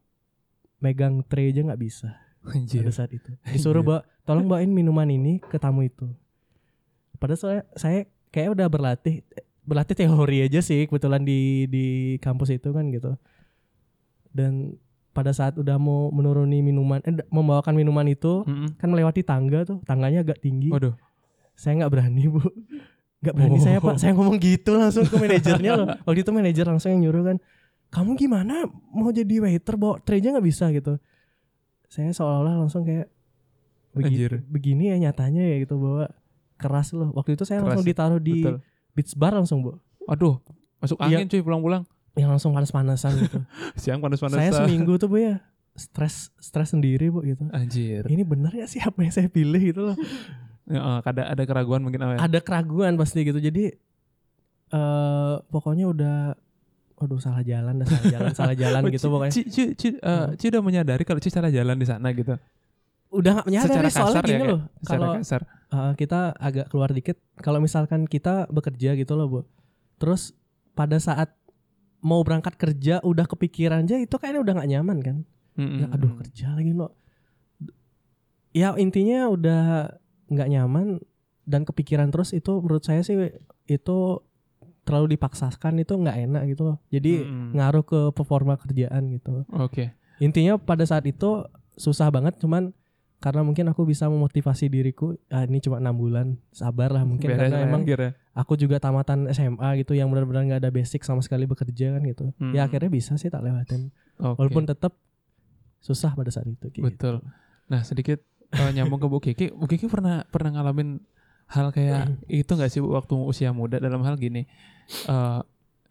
[0.78, 2.14] megang tray aja nggak bisa.
[2.44, 2.82] Anjir.
[2.82, 6.10] pada saat itu disuruh bawa tolong bawain minuman ini ke tamu itu
[7.14, 8.00] padahal saya saya
[8.32, 9.20] kayak udah berlatih
[9.62, 11.84] berlatih teori aja sih kebetulan di di
[12.18, 13.14] kampus itu kan gitu.
[14.32, 14.74] Dan
[15.12, 18.80] pada saat udah mau menuruni minuman eh, membawakan minuman itu Mm-mm.
[18.80, 20.72] kan melewati tangga tuh tangganya agak tinggi.
[20.72, 20.96] Waduh.
[21.52, 22.40] saya nggak berani bu.
[23.22, 23.62] Nggak berani Oh.
[23.62, 24.00] saya pak.
[24.00, 25.86] Saya ngomong gitu langsung ke manajernya loh.
[26.02, 27.36] Waktu itu manajer langsung yang nyuruh kan
[27.92, 28.64] kamu gimana?
[28.90, 30.72] Mau jadi waiter bawa tray-nya nggak bisa?
[30.72, 30.96] Gitu.
[31.86, 33.12] Saya seolah-olah langsung kayak
[33.92, 36.08] begini, begini ya nyatanya ya gitu bahwa
[36.62, 38.56] keras loh waktu itu saya Keras langsung ya, ditaruh di Betul.
[38.94, 39.70] beach bar langsung bu
[40.04, 40.38] Aduh,
[40.78, 41.18] masuk Iya.
[41.18, 41.82] angin cuy pulang-pulang.
[42.12, 43.38] yang langsung panas-panasan gitu
[43.80, 44.36] Siang panas-panas.
[44.36, 45.40] saya seminggu tuh bu ya
[45.72, 48.04] stres stres sendiri bu gitu Anjir.
[48.06, 49.96] ini benar ya sih apa yang saya pilih gitu loh
[50.64, 52.18] Ya, eh, ada ada keraguan mungkin apa ya?
[52.22, 53.74] ada keraguan pasti gitu jadi
[54.70, 56.16] eh pokoknya udah
[56.96, 60.26] aduh salah jalan dah salah jalan salah jalan Oh, gitu pokoknya Ci, Ci, Ci, eh,
[60.34, 62.38] Ci udah menyadari kalau Ci salah jalan di sana gitu.
[63.10, 65.40] udah nggak menyadari Secara soalnya kasar ya, gini loh kalau kasar.
[65.72, 69.40] Eh, kita agak keluar dikit kalau misalkan kita bekerja gitu loh bu
[69.96, 70.36] terus
[70.76, 71.32] pada saat
[72.02, 75.16] mau berangkat kerja udah kepikiran aja itu kayaknya udah nggak nyaman kan
[75.56, 75.78] Mm-mm.
[75.84, 76.92] ya aduh kerja lagi lo
[78.52, 79.94] ya intinya udah
[80.28, 80.98] nggak nyaman
[81.46, 83.16] dan kepikiran terus itu menurut saya sih
[83.70, 83.98] itu
[84.82, 87.54] terlalu dipaksakan itu nggak enak gitu loh jadi Mm-mm.
[87.54, 89.94] ngaruh ke performa kerjaan gitu Oke.
[90.18, 91.46] intinya pada saat itu
[91.78, 92.74] susah banget cuman
[93.22, 97.46] karena mungkin aku bisa memotivasi diriku ah, ini cuma enam bulan sabar lah mungkin Beres
[97.46, 98.18] karena ya, emang kira.
[98.32, 102.34] aku juga tamatan SMA gitu yang benar-benar nggak ada basic sama sekali bekerja kan gitu
[102.36, 102.50] Hmm.
[102.50, 104.36] ya akhirnya bisa sih tak lewatin Oke.
[104.36, 104.98] walaupun tetap
[105.78, 106.82] susah pada saat itu gitu.
[106.82, 107.22] Betul.
[107.66, 108.18] Nah sedikit
[108.50, 109.46] eh, nyambung ke Bu Kiki.
[109.50, 110.98] Bu Kiki pernah pernah ngalamin
[111.48, 114.46] hal kayak itu nggak sih Bu, waktu usia muda dalam hal gini?
[115.06, 115.40] eh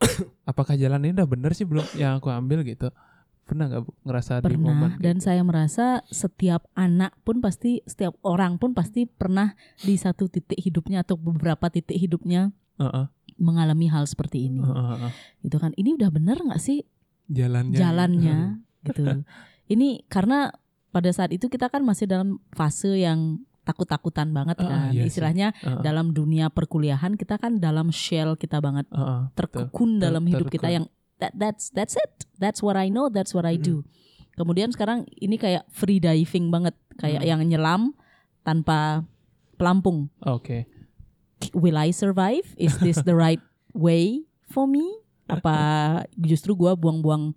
[0.50, 2.90] apakah jalan ini udah bener sih belum yang aku ambil gitu?
[3.42, 5.26] Pernah nggak Bu ngerasa di momen Pernah dan gitu?
[5.28, 11.04] saya merasa setiap anak pun pasti setiap orang pun pasti pernah di satu titik hidupnya
[11.04, 13.06] atau beberapa titik hidupnya Heeh,
[13.36, 14.64] mengalami hal seperti ini.
[14.64, 15.12] heeh.
[15.44, 16.86] Itu kan ini udah bener nggak sih
[17.28, 17.78] jalannya?
[17.78, 18.38] jalannya
[18.84, 19.04] gitu.
[19.72, 20.52] Ini karena
[20.92, 24.92] pada saat itu kita kan masih dalam fase yang takut-takutan banget kan.
[24.92, 25.08] iya.
[25.08, 29.32] Istilahnya Heeh, dalam dunia perkuliahan kita kan dalam shell kita banget betul.
[29.32, 30.86] terkekun Ter- dalam hidup kita yang
[31.24, 32.21] that that's that's it.
[32.42, 33.86] That's what I know, that's what I do.
[34.34, 37.30] Kemudian sekarang ini kayak free diving banget, kayak Hmm.
[37.30, 37.82] yang nyelam
[38.42, 39.06] tanpa
[39.56, 40.10] pelampung.
[40.26, 40.66] Oke.
[41.54, 42.50] Will I survive?
[42.58, 44.82] Is this the right way for me?
[45.26, 45.56] Apa
[46.18, 47.32] justru gua buang-buang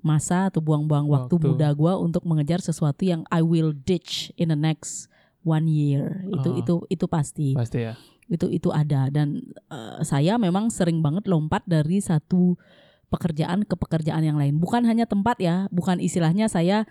[0.00, 1.48] masa atau buang-buang waktu, Waktu.
[1.48, 5.08] muda gua untuk mengejar sesuatu yang I will ditch in the next
[5.40, 6.28] one year.
[6.28, 6.60] Itu Oh.
[6.60, 7.96] itu itu pasti Pasti ya.
[8.24, 12.56] itu itu ada dan eh, saya memang sering banget lompat dari satu
[13.14, 16.82] pekerjaan ke pekerjaan yang lain bukan hanya tempat ya bukan istilahnya saya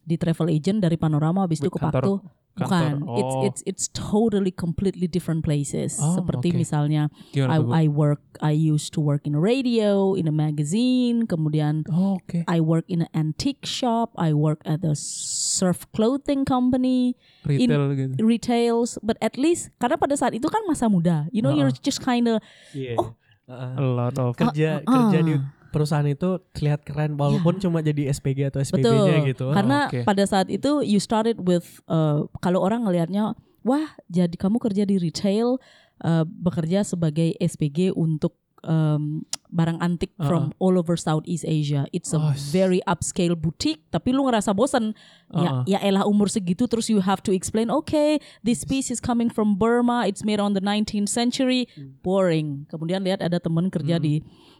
[0.00, 2.22] di travel agent dari panorama habis itu ke Pakto
[2.54, 3.18] bukan kantor.
[3.18, 3.42] it's Oh.
[3.42, 6.62] it's it's totally completely different places Oh, seperti oke.
[6.62, 7.82] misalnya Gimana I?
[7.82, 12.46] I work I used to work in a radio in a magazine kemudian Oh, Oke.
[12.46, 18.22] I work in an antique shop I work at a surf clothing company Retail gitu.
[18.22, 21.66] retails but at least karena pada saat itu kan masa muda you know Uh-uh.
[21.66, 22.38] you're just kind of
[22.70, 22.94] Iya.
[23.02, 23.18] Oh.
[23.44, 23.72] Heeh.
[23.74, 25.26] A lot of kerja Ah, kerja ah.
[25.26, 25.34] di
[25.74, 29.50] perusahaan itu terlihat keren walaupun cuma jadi SPG atau SPB-nya gitu.
[29.50, 30.06] Karena oke.
[30.06, 33.34] pada saat itu you started with uh, kalau orang ngelihatnya
[33.66, 35.58] wah jadi kamu kerja di retail
[36.06, 41.86] uh, bekerja sebagai SPG untuk um, barang antik from all over Southeast Asia.
[41.94, 44.98] It's a Oh, very upscale boutique tapi lu ngerasa bosan.
[45.30, 45.62] Uh-uh.
[45.62, 49.30] Ya ya elah umur segitu terus you have to explain okay this piece is coming
[49.30, 51.70] from Burma, it's made on the 19th century.
[52.02, 52.66] Boring.
[52.66, 54.04] Kemudian lihat ada temen kerja Hmm.
[54.04, 54.14] di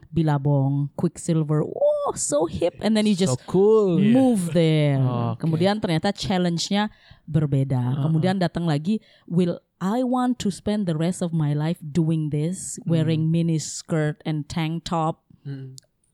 [0.09, 1.67] Billabong, Quicksilver.
[1.67, 3.99] Oh, so hip and then you just so cool.
[3.99, 5.03] move there.
[5.03, 5.43] Oh, oke.
[5.43, 6.87] Kemudian ternyata challenge-nya
[7.27, 7.99] berbeda.
[7.99, 12.81] Kemudian datang lagi, will I want to spend the rest of my life doing this,
[12.89, 15.29] wearing mini skirt and tank top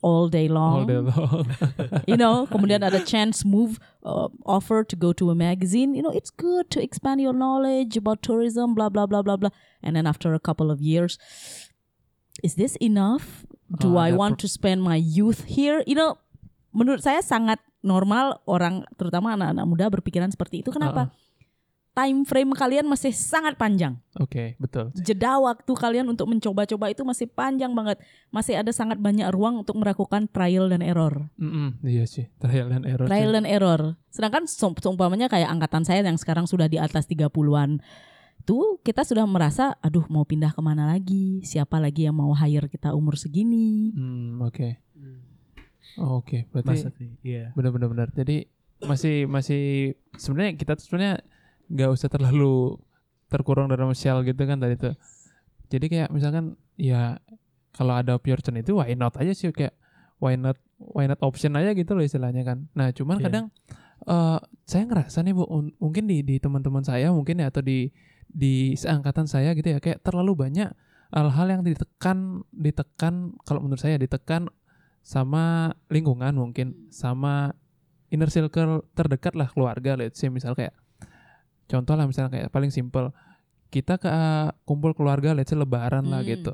[0.02, 0.82] all day long?
[0.82, 1.46] All day long.
[2.10, 5.94] you know, kemudian ada chance move uh, offer to go to a magazine.
[5.94, 9.54] You know, it's good to expand your knowledge about tourism, blah blah blah blah blah.
[9.86, 11.14] And then after a couple of years,
[12.42, 13.46] is this enough?
[13.70, 15.86] Do Oh, I want to spend my youth here?
[15.86, 16.18] You know,
[16.74, 20.74] menurut saya sangat normal orang terutama anak-anak muda berpikiran seperti itu.
[20.74, 21.14] Kenapa?
[21.90, 23.98] Time frame kalian masih sangat panjang.
[24.14, 24.94] Oke, betul.
[24.94, 27.98] Jeda waktu kalian untuk mencoba-coba itu masih panjang banget.
[28.30, 32.86] Masih ada sangat banyak ruang untuk melakukan trial dan error Mm-mm, iya sih, trial and
[32.86, 33.10] error.
[33.10, 33.98] trial and error.
[34.14, 37.82] Sedangkan seumpamanya kayak angkatan saya yang sekarang sudah di atas 30-an.
[38.38, 41.42] Itu kita sudah merasa aduh mau pindah ke mana lagi?
[41.42, 43.90] Siapa lagi yang mau hire kita umur segini?
[43.92, 44.78] Hmm, oke.
[45.98, 47.10] Oh, Oke, berarti Masa sih?
[47.26, 47.50] Iya.
[47.58, 48.08] benar-benar benar.
[48.14, 48.46] Jadi
[48.80, 51.20] masih masih sebenarnya kita tuh sebenarnya
[51.70, 52.76] nggak usah terlalu
[53.30, 54.94] terkurung dalam shell gitu kan tadi tuh.
[55.70, 57.22] Jadi kayak misalkan ya
[57.70, 59.72] kalau ada option itu why not aja sih kayak
[60.18, 62.66] why not why not option aja gitu loh istilahnya kan.
[62.74, 63.24] Nah, cuman Iya.
[63.30, 63.44] kadang
[64.00, 67.92] eh saya ngerasa nih Bu un- mungkin di di teman-teman saya mungkin ya atau di
[68.26, 70.72] di seangkatan saya gitu ya kayak terlalu banyak
[71.10, 74.46] hal-hal yang ditekan ditekan kalau menurut saya ditekan
[75.02, 77.52] sama lingkungan mungkin sama
[78.08, 80.72] inner circle terdekat lah keluarga let's say misal kayak
[81.70, 83.14] contoh lah misalnya kayak paling simple
[83.70, 84.10] kita ke
[84.66, 86.28] kumpul keluarga let's say lebaran lah Hmm.
[86.28, 86.52] gitu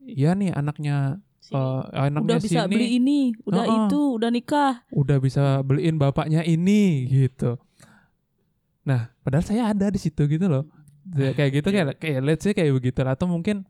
[0.00, 1.18] iya nih anaknya
[1.50, 3.78] eh, anaknya udah bisa sini beli ini, udah Heeh.
[3.88, 4.74] itu, udah nikah.
[4.92, 7.56] udah bisa beliin bapaknya ini gitu.
[8.84, 10.64] Nah, padahal saya ada di situ gitu loh.
[11.16, 13.64] Ya, kayak gitu kayak kayak let's say kayak begitu atau mungkin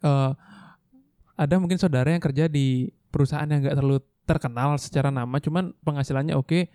[0.00, 0.30] eh
[1.36, 6.36] ada mungkin saudara yang kerja di perusahaan yang nggak terlalu terkenal secara nama, cuman penghasilannya
[6.36, 6.68] oke.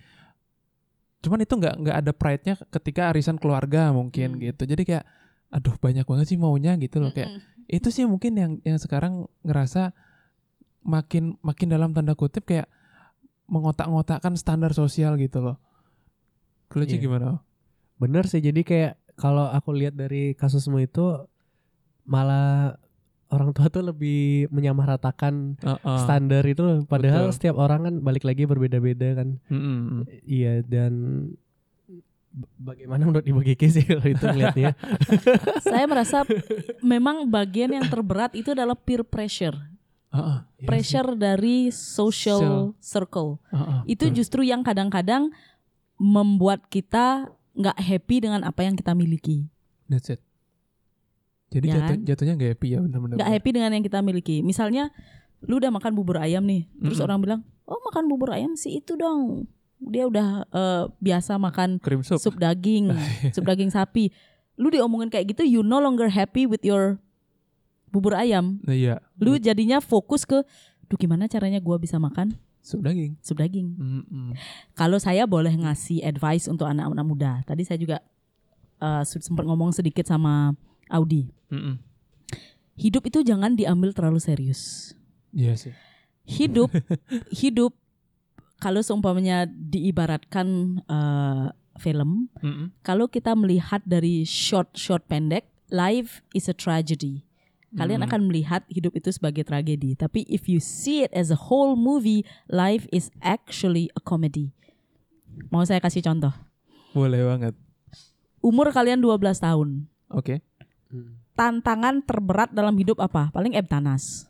[1.26, 4.42] Cuman itu nggak nggak ada pride-nya ketika arisan keluarga mungkin Hmm.
[4.46, 4.64] gitu.
[4.64, 5.06] Jadi kayak
[5.50, 7.32] aduh banyak banget sih maunya gitu loh kayak
[7.66, 9.90] itu sih mungkin yang yang sekarang ngerasa
[10.86, 12.70] makin makin dalam tanda kutip kayak
[13.46, 15.58] mengotak-ngotakkan standar sosial gitu loh.
[16.70, 17.04] Kalau Ci Iya.
[17.04, 17.42] gimana?
[17.98, 21.26] Bener sih jadi kayak kalau aku lihat dari kasusmu itu
[22.04, 22.76] malah
[23.36, 26.00] orang tua tuh lebih menyamaratakan Heeh.
[26.02, 27.36] standar itu padahal Betul.
[27.36, 29.38] setiap orang kan balik lagi berbeda-beda kan.
[29.52, 30.08] Mm-mm.
[30.24, 30.94] Iya dan
[32.60, 34.76] bagaimana menurut Ibu Kiki sih kalau itu ngeliatnya?
[35.68, 36.24] Saya merasa
[36.84, 39.56] memang bagian yang terberat itu adalah peer pressure.
[40.16, 40.38] Heeh.
[40.64, 43.40] Iya Pressure dari social circle.
[43.52, 43.80] Heeh.
[43.96, 45.32] Itu justru yang kadang-kadang
[46.00, 49.48] membuat kita nggak happy dengan apa yang kita miliki.
[49.88, 50.20] That's it.
[51.56, 52.00] Jadi Ya jatuh, kan?
[52.04, 53.16] jatuhnya nggak happy ya benar-benar.
[53.16, 54.38] nggak happy dengan yang kita miliki.
[54.42, 54.92] Misalnya
[55.42, 57.08] lu udah makan bubur ayam nih, terus Mm-mm.
[57.08, 62.02] orang bilang, "Oh, makan bubur ayam sih itu dong." Dia udah eh, biasa makan Cream
[62.02, 62.20] soup.
[62.20, 62.92] sup daging,
[63.36, 64.12] sup daging sapi.
[64.56, 67.00] Lu diomongin kayak gitu, you no longer happy with your
[67.88, 68.60] bubur ayam.
[68.62, 69.00] Nah, iya.
[69.16, 70.44] Lu jadinya fokus ke,
[70.86, 73.14] duh gimana caranya gua bisa makan Sup daging.
[73.20, 73.68] sup daging.
[73.72, 74.34] Mm-mm.
[74.74, 78.02] Kalau saya boleh ngasih advice untuk anak-anak muda, tadi saya juga
[78.78, 81.30] eh, sempat ngomong sedikit sama Audi.
[81.48, 81.78] Mm-mm.
[82.76, 84.92] Hidup itu jangan diambil terlalu serius.
[85.30, 85.76] Iya sih.
[86.26, 86.74] hidup
[87.38, 87.78] hidup
[88.58, 90.48] kalau seumpamanya diibaratkan
[90.82, 91.46] eh,
[91.78, 92.74] film Mm-mm.
[92.82, 97.22] kalau kita melihat dari short short pendek life is a tragedy
[97.74, 98.08] kalian Mm.
[98.08, 102.26] akan melihat hidup itu sebagai tragedi tapi if you see it as a whole movie
[102.48, 104.50] life is actually a comedy
[105.52, 106.34] mau saya kasih contoh
[106.90, 107.54] Boleh banget.
[108.42, 110.42] umur kalian 12 tahun Oke.
[111.36, 114.30] Tantangan terberat dalam hidup apa paling ebtanas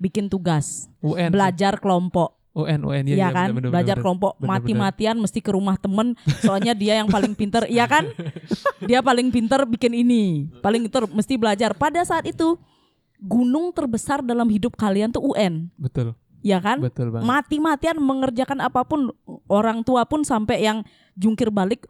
[0.00, 1.28] bikin tugas UN.
[1.28, 4.04] belajar kelompok UN UN Iya ya, iya, kan, bener, bener, belajar bener.
[4.04, 8.10] kelompok mati-matian mesti ke rumah temen, soalnya dia yang paling pinter, iya kan?
[8.82, 11.78] Dia paling pinter bikin ini, paling pinter mesti belajar.
[11.78, 12.58] Pada saat itu
[13.22, 16.18] gunung terbesar dalam hidup kalian tuh UN, Betul.
[16.42, 16.82] ya kan?
[16.82, 17.30] Betul banget.
[17.30, 19.14] Mati-matian mengerjakan apa pun,
[19.46, 20.82] orang tua pun sampai yang
[21.14, 21.86] jungkir balik.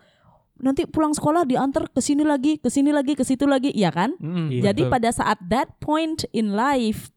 [0.61, 4.13] Nanti pulang sekolah diantar ke sini lagi, ke sini lagi, ke situ lagi, iya kan?
[4.21, 4.63] Mm, Iya.
[4.71, 4.93] Jadi betul.
[4.93, 7.09] pada saat that point in life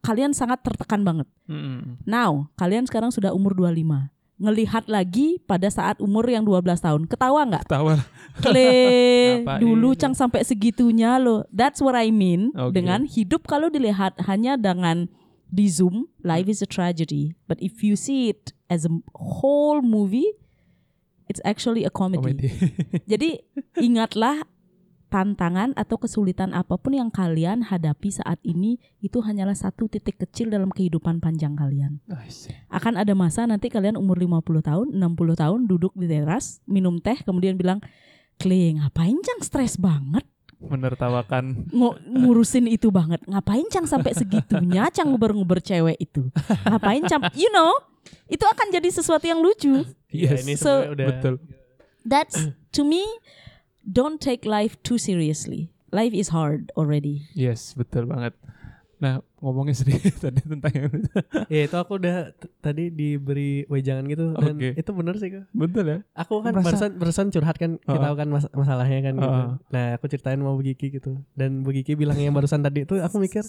[0.00, 1.26] kalian sangat tertekan banget.
[1.50, 1.98] Mm-mm.
[2.06, 4.08] Now, kalian sekarang sudah umur 25.
[4.38, 7.10] Ngelihat lagi pada saat umur yang 12 tahun.
[7.10, 7.66] Ketawa nggak?
[7.66, 7.98] Tawa.
[8.38, 11.42] Kle, dulu cang sampai segitunya loh.
[11.50, 12.78] That's what I mean Oke.
[12.78, 15.10] dengan hidup kalau dilihat hanya dengan
[15.50, 17.34] di zoom, life is a tragedy.
[17.50, 20.30] But if you see it as a whole movie,
[21.28, 22.34] it's actually a comedy.
[22.34, 22.48] Komedi.
[23.12, 23.38] Jadi
[23.78, 24.42] ingatlah
[25.08, 30.52] tantangan atau kesulitan apa pun yang kalian hadapi saat ini itu hanyalah satu titik kecil
[30.52, 32.04] dalam kehidupan panjang kalian.
[32.68, 37.16] Akan ada masa nanti kalian umur 50 tahun, 60 tahun duduk di teras, minum teh
[37.24, 37.80] kemudian bilang,
[38.36, 40.28] "Kle, ngapain Cang stres banget?
[40.58, 41.70] Menertawakan.
[41.70, 43.22] Ngo- ngurusin itu banget.
[43.30, 46.28] Ngapain Cang sampai segitunya Cang nguber-nguber cewek itu?
[46.66, 47.30] Ngapain Cang?
[47.32, 47.70] You know,
[48.28, 49.84] itu akan jadi sesuatu yang lucu.
[50.08, 50.44] Iya Yes.
[50.44, 51.34] ini So- udah Betul.
[52.08, 53.04] That's to me
[53.84, 55.68] don't take life too seriously.
[55.92, 57.28] Life is hard already.
[57.32, 58.36] Yes, betul banget.
[59.00, 61.10] Nah, ngomongin sedikit tadi tentang yang itu.
[61.46, 64.70] Ya itu aku udah tadi diberi wejangan gitu dan Oke.
[64.74, 65.44] itu bener sih kok.
[65.50, 65.98] Betul ya?
[66.12, 68.02] Aku kan Merasa- barusan barusan curhat kan kita Heeh.
[68.02, 69.30] tahu kan mas- masalahnya kan gitu.
[69.30, 69.48] Heeh.
[69.70, 71.16] Nah, aku ceritain mau Bu Giki gitu.
[71.32, 73.46] Dan Bu Giki bilang yang barusan tadi itu aku mikir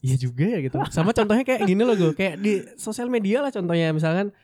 [0.00, 0.76] iya juga ya gitu.
[0.88, 4.36] Sama contohnya kayak gini loh gue, kayak di sosial media lah contohnya misalkan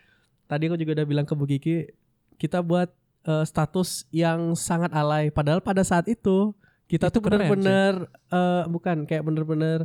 [0.46, 1.92] tadi aku juga udah bilang ke Bu Giki
[2.36, 2.88] kita buat
[3.22, 6.56] eh, status yang sangat alay padahal pada saat itu
[6.86, 7.24] kita Itu tuh sih.
[7.26, 7.92] bener-bener
[8.30, 9.84] eh, bukan kayak bener-bener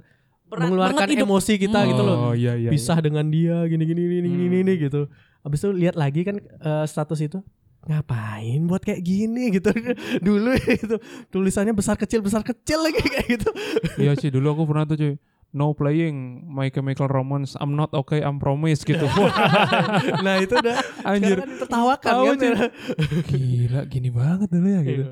[0.52, 1.28] Berat mengeluarkan banget hidup.
[1.28, 2.68] emosi kita gitu loh Oh iya iya.
[2.68, 4.54] pisah dengan dia gini gini gini gini, Hmm.
[4.54, 5.02] gini gitu.
[5.42, 7.40] Habis itu lihat lagi kan eh, status itu
[7.82, 9.74] ngapain buat kayak gini gitu
[10.22, 10.96] dulu itu
[11.28, 13.50] tulisannya besar kecil besar kecil lagi kayak gitu
[13.98, 15.14] Iya sih dulu aku pernah tuh cuy.
[15.52, 19.04] No playing My Chemical Romance I'm not okay I'm promise gitu.
[20.26, 21.44] Nah itu udah Anjir.
[21.44, 22.56] sekarang kan kan cuy.
[23.28, 25.04] Gila gini banget dulu ya gitu.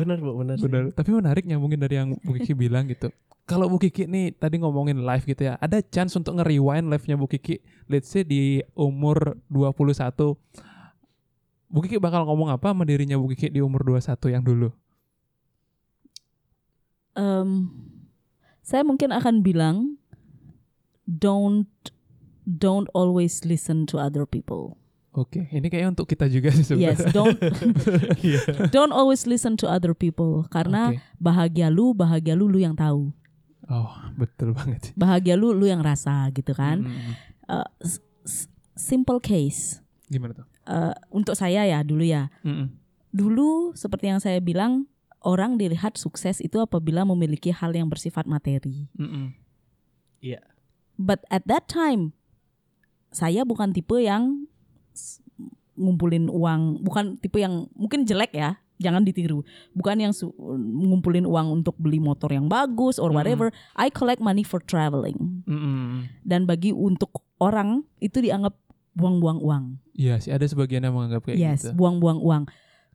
[0.00, 0.64] bener bu bener, sih.
[0.64, 0.82] Benar.
[0.96, 3.12] Tapi menarik nyambungin dari yang Bu Kiki bilang gitu.
[3.44, 5.60] Kalau Bu Kiki nih tadi ngomongin live gitu ya.
[5.60, 7.60] Ada chance untuk nge-rewind live-nya Bu Kiki.
[7.86, 10.34] Let's say di umur 21.
[11.68, 14.72] Bu Kiki bakal ngomong apa sama dirinya Bu Kiki di umur 21 yang dulu?
[17.16, 17.70] Em,
[18.66, 19.94] saya mungkin akan bilang
[21.06, 21.70] don't
[22.42, 24.74] don't always listen to other people.
[25.16, 27.14] Oke, ini kayaknya untuk kita juga sih Yes, sebenarnya.
[27.14, 27.38] don't
[28.26, 28.40] Iya.
[28.68, 31.00] don't always listen to other people karena Oke.
[31.16, 33.14] bahagia lu, bahagia lu lu yang tahu.
[33.66, 34.92] Oh, betul banget.
[34.92, 36.84] Bahagia lu lu yang rasa gitu kan.
[36.84, 37.12] Mm-mm.
[37.48, 37.64] Uh,
[38.76, 39.80] simple case.
[40.12, 40.46] Gimana tuh?
[40.68, 42.28] Uh, untuk saya ya dulu ya.
[42.44, 42.68] Mm-mm.
[43.10, 44.84] Dulu seperti yang saya bilang
[45.26, 48.86] orang dilihat sukses itu apabila memiliki hal yang bersifat materi.
[48.94, 49.34] Mm-mm.
[50.96, 52.14] But at that time
[53.10, 54.46] saya bukan tipe yang
[55.76, 58.56] ngumpulin uang, bukan tipe yang mungkin jelek ya.
[58.76, 59.40] Jangan ditiru.
[59.72, 63.16] Bukan yang su- ngumpulin uang untuk beli motor yang bagus or Hmm.
[63.16, 63.48] whatever.
[63.72, 65.42] I collect money for traveling.
[65.48, 66.12] Mm-mm.
[66.20, 68.52] Dan bagi untuk orang itu dianggap
[68.92, 69.64] buang-buang uang.
[69.92, 71.76] Iya sih, ada sebagian yang menganggap kayak yes, gitu.
[71.76, 72.42] buang-buang uang.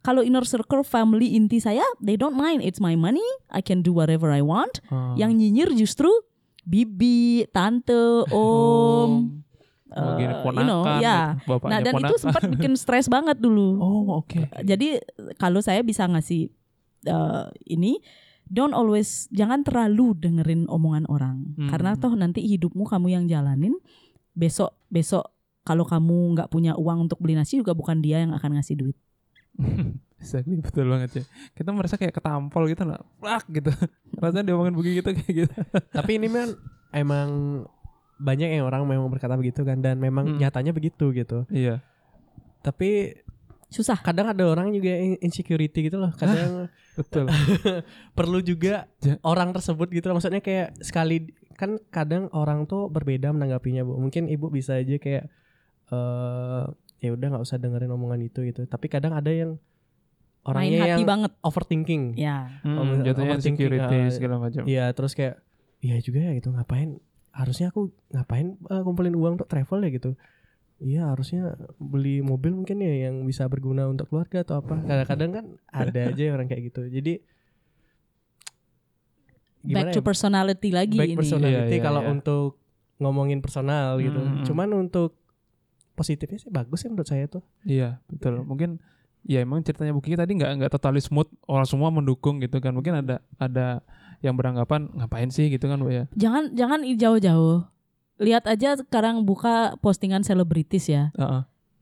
[0.01, 2.61] Kalau inner circle family inti saya, they don't mind.
[2.61, 3.21] It's my money.
[3.49, 4.81] I can do whatever I want.
[4.89, 5.13] Oh.
[5.13, 6.09] Yang nyinyir justru
[6.61, 9.41] bibi, tante, om.
[9.91, 11.35] Eh, you know, ya.
[11.43, 12.23] Bapaknya Nah dan itu ponakan.
[12.23, 13.75] sempat bikin stres banget dulu.
[13.83, 14.47] Oh, oke.
[14.63, 14.97] Jadi
[15.35, 16.47] kalau saya bisa ngasih
[17.03, 17.99] eh, ini,
[18.47, 21.67] don't always jangan terlalu dengerin omongan orang, Hmm.
[21.69, 23.75] karena toh nanti hidupmu kamu yang jalanin.
[24.31, 25.27] Besok besok
[25.61, 28.97] kalau kamu nggak punya uang untuk beli nasi juga bukan dia yang akan ngasih duit.
[30.21, 31.23] Exactly, betul banget ya.
[31.51, 33.01] Kita merasa kayak ketampol gitu lah.
[33.17, 33.73] Plak gitu.
[34.21, 35.55] Rasanya diomongin begitu kayak gitu.
[35.97, 36.53] Tapi ini kan
[36.93, 37.29] emang
[38.21, 40.45] banyak yang orang memang berkata begitu kan dan memang Mm.
[40.45, 41.49] nyatanya begitu gitu.
[41.49, 41.81] Iya.
[42.61, 43.17] Tapi
[43.65, 43.97] Susah.
[43.97, 46.13] kadang ada orang juga in- insecurity gitu loh.
[46.13, 47.25] Kadang Betul.
[48.13, 50.21] perlu juga Ja- orang tersebut gitu loh.
[50.21, 53.97] Maksudnya kayak sekali kan kadang orang tuh berbeda menanggapinya, Bu.
[53.97, 55.25] Mungkin Ibu bisa aja kayak
[55.89, 56.63] eh
[57.01, 58.63] ya udah nggak usah dengerin omongan itu gitu.
[58.63, 59.57] Tapi kadang ada yang
[60.41, 61.31] Main orangnya hati yang banget.
[61.41, 62.03] overthinking.
[62.15, 62.61] Ya.
[62.61, 64.63] Hmm, Oh, jatuhnya insecurity uh, segala macam.
[64.65, 65.41] Iya, terus kayak
[65.81, 70.13] iya juga ya gitu ngapain harusnya aku ngapain eh, kumpulin uang untuk travel ya gitu.
[70.81, 74.81] Iya harusnya beli mobil mungkin ya yang bisa berguna untuk keluarga atau apa.
[74.81, 76.89] Kadang-kadang kan ada aja orang kayak gitu.
[76.89, 77.21] Jadi
[79.61, 80.05] Back to ya?
[80.05, 81.17] personality lagi Back ini.
[81.21, 82.09] personality Iya, iya, kalau iya.
[82.09, 82.57] untuk
[82.97, 84.17] ngomongin personal gitu.
[84.17, 84.45] Mm, mm.
[84.49, 85.20] Cuman untuk
[86.01, 87.45] positifnya sih bagus ya menurut saya tuh.
[87.61, 88.41] Iya, betul.
[88.41, 88.81] Mungkin
[89.21, 92.73] ya emang ceritanya Buki tadi nggak nggak totally smooth orang semua mendukung gitu kan.
[92.73, 93.85] Mungkin ada ada
[94.19, 96.09] yang beranggapan ngapain sih gitu kan Bu ya.
[96.17, 97.65] Jangan jangan jauh-jauh.
[98.17, 101.09] Lihat aja sekarang buka postingan selebritis ya.
[101.13, 101.41] Heeh.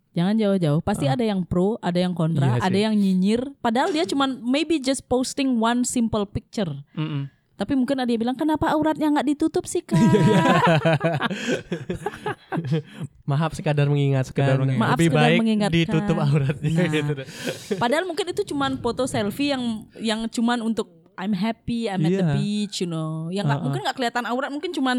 [0.10, 0.80] Jangan jauh-jauh.
[0.82, 1.14] Pasti Ah.
[1.16, 3.56] ada yang pro, ada yang kontra, Iya ada yang nyinyir.
[3.62, 6.84] Padahal dia cuman maybe just posting one simple picture.
[6.98, 7.30] Mm-mm.
[7.60, 10.00] Tapi mungkin ada yang bilang kenapa auratnya nggak ditutup sih kak?
[10.00, 10.44] Iya,
[13.26, 14.32] Maaf sekadar mengingatkan.
[14.32, 14.82] Sekadar mengingatkan.
[14.82, 15.76] Maaf, Lebih sekadar baik mengingatkan.
[15.76, 16.88] ditutup auratnya Nah.
[16.90, 17.12] gitu.
[17.76, 19.64] Padahal mungkin itu cuman foto selfie yang
[20.00, 22.34] yang cuman untuk I'm happy, I'm at the Iya.
[22.34, 23.28] beach, you know.
[23.28, 23.66] Yang nggak Uh-uh.
[23.68, 24.98] mungkin nggak kelihatan aurat, mungkin cuman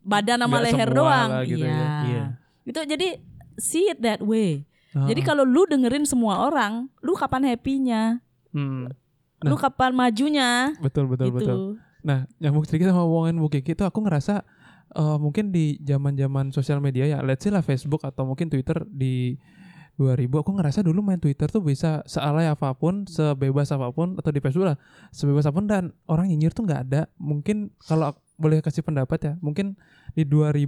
[0.00, 1.28] badan sama Nggak leher doang.
[1.28, 1.74] lah gitu iya.
[1.74, 1.90] ya.
[2.00, 2.24] Iya.
[2.64, 3.08] Itu jadi
[3.56, 4.62] see it that way.
[4.90, 5.06] Heeh.
[5.10, 8.22] Jadi kalau lu dengerin semua orang, lu kapan happy-nya?
[8.50, 8.90] Hmm,
[9.44, 10.76] Lu kapan majunya?
[10.84, 11.36] betul betul gitu.
[11.40, 11.58] betul.
[12.00, 14.44] Nah, nyambung sedikit sama omongan Bu Kiki itu aku ngerasa
[14.96, 19.36] eh, mungkin di zaman-zaman sosial media ya, let's say lah Facebook atau mungkin Twitter di
[20.00, 24.32] 2000 aku ngerasa dulu main Twitter tuh bisa sealay apa pun, sebebas apa pun atau
[24.32, 24.80] di Facebook lah,
[25.12, 27.02] sebebas apa pun dan orang nyinyir tuh nggak ada.
[27.20, 29.76] Mungkin kalau aku boleh kasih pendapat ya, mungkin
[30.16, 30.64] di 2000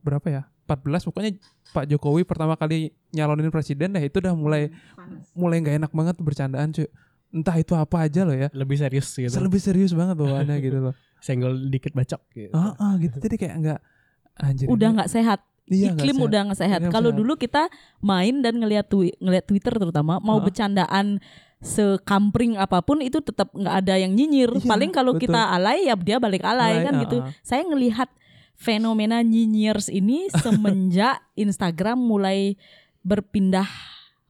[0.00, 0.42] berapa ya?
[0.66, 1.30] 14 pokoknya
[1.70, 4.74] Pak Jokowi pertama kali nyalonin presiden dah itu udah mulai
[5.30, 6.90] mulai nggak enak banget bercandaan cuy.
[7.30, 8.48] Entah itu apa aja loh ya.
[8.50, 9.36] Lebih serius gitu.
[9.36, 10.94] Lebih serius banget bawaannya gitu loh.
[11.18, 12.52] Senggol dikit bacok gitu.
[12.52, 13.16] Ah, ah, gitu.
[13.18, 13.80] Jadi kayak enggak
[14.36, 14.66] anjir.
[14.66, 15.40] Udah ini- nggak sehat.
[15.66, 16.26] iya, Iklim sehat.
[16.30, 16.80] udah nggak sehat.
[16.80, 17.66] Iklim Kalau dulu kita
[17.98, 20.44] main dan ngelihat twi ngelihat Twitter terutama mau Ah.
[20.44, 21.18] bercandaan
[21.58, 24.54] sekampring apa pun itu tetap nggak ada yang nyinyir.
[24.54, 27.16] Iya, Paling kalau kita alay ya dia balik alay, Alay, kan ah, gitu.
[27.18, 27.32] ah.
[27.42, 28.06] Saya ngelihat
[28.54, 32.54] fenomena nyinyers ini semenjak Instagram mulai
[33.02, 33.66] berpindah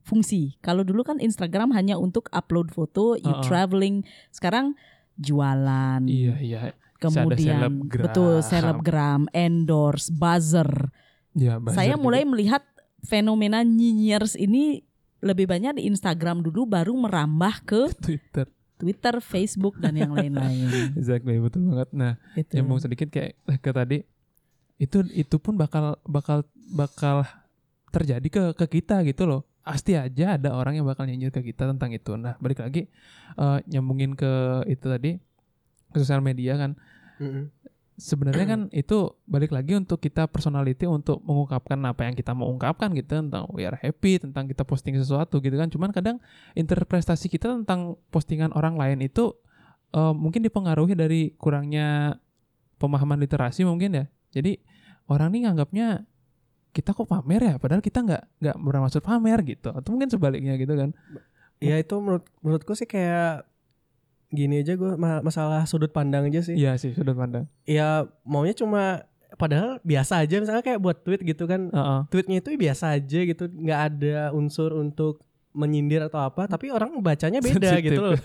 [0.07, 0.55] fungsi.
[0.61, 3.45] Kalau dulu kan Instagram hanya untuk upload foto, you Ah, ah.
[3.45, 4.07] traveling.
[4.31, 4.79] Sekarang
[5.17, 6.07] jualan.
[6.07, 6.61] Iya, iya.
[6.97, 8.05] Kemudian selebgram.
[8.09, 10.89] betul selebgram, endorse, buzzer.
[11.35, 12.03] Iya, buzzer Saya juga.
[12.03, 12.63] mulai melihat
[13.03, 14.81] fenomena nyinyers ini
[15.19, 18.47] lebih banyak di Instagram dulu baru merambah ke Twitter.
[18.77, 20.69] Twitter, Facebook dan yang lain-lain.
[21.01, 21.89] Exactly, betul banget.
[21.91, 22.55] Nah, Itu.
[22.55, 23.99] nyambung sedikit kayak ke tadi
[24.77, 27.25] itu itu pun bakal bakal bakal
[27.89, 29.49] terjadi ke ke kita gitu loh.
[29.67, 32.15] Pasti aja ada orang yang bakal nyinyir ke kita tentang itu.
[32.15, 32.87] Nah, balik lagi
[33.35, 35.19] eh, nyambungin ke itu tadi
[35.91, 36.79] ke sosial media kan.
[37.99, 42.95] Sebenarnya kan itu balik lagi untuk kita personality untuk mengungkapkan apa yang kita mau ungkapkan
[42.95, 46.23] gitu tentang we are happy tentang kita posting sesuatu gitu kan cuman kadang
[46.55, 49.35] interpretasi kita tentang postingan orang lain itu
[49.91, 52.23] eh, mungkin dipengaruhi dari kurangnya
[52.79, 54.05] pemahaman literasi mungkin ya.
[54.31, 54.61] Jadi
[55.11, 55.89] orang nih nganggapnya
[56.77, 59.73] kita kok pamer ya, padahal kita nggak nggak bermaksud pamer gitu.
[59.73, 60.93] Atau mungkin sebaliknya gitu kan.
[61.57, 63.49] Ya itu menurut menurutku sih kayak
[64.29, 66.53] gini aja gue masalah sudut pandang aja sih.
[66.53, 67.49] Iya sih sudut pandang.
[67.65, 69.09] Ya maunya cuma
[69.41, 71.73] padahal biasa aja misalnya kayak buat tweet gitu kan.
[71.73, 72.01] Heeh.
[72.13, 75.25] Tweetnya itu biasa aja gitu, nggak ada unsur untuk
[75.57, 77.97] menyindir atau apa, tapi orang bacanya beda Sensitif.
[77.97, 78.19] gitu loh.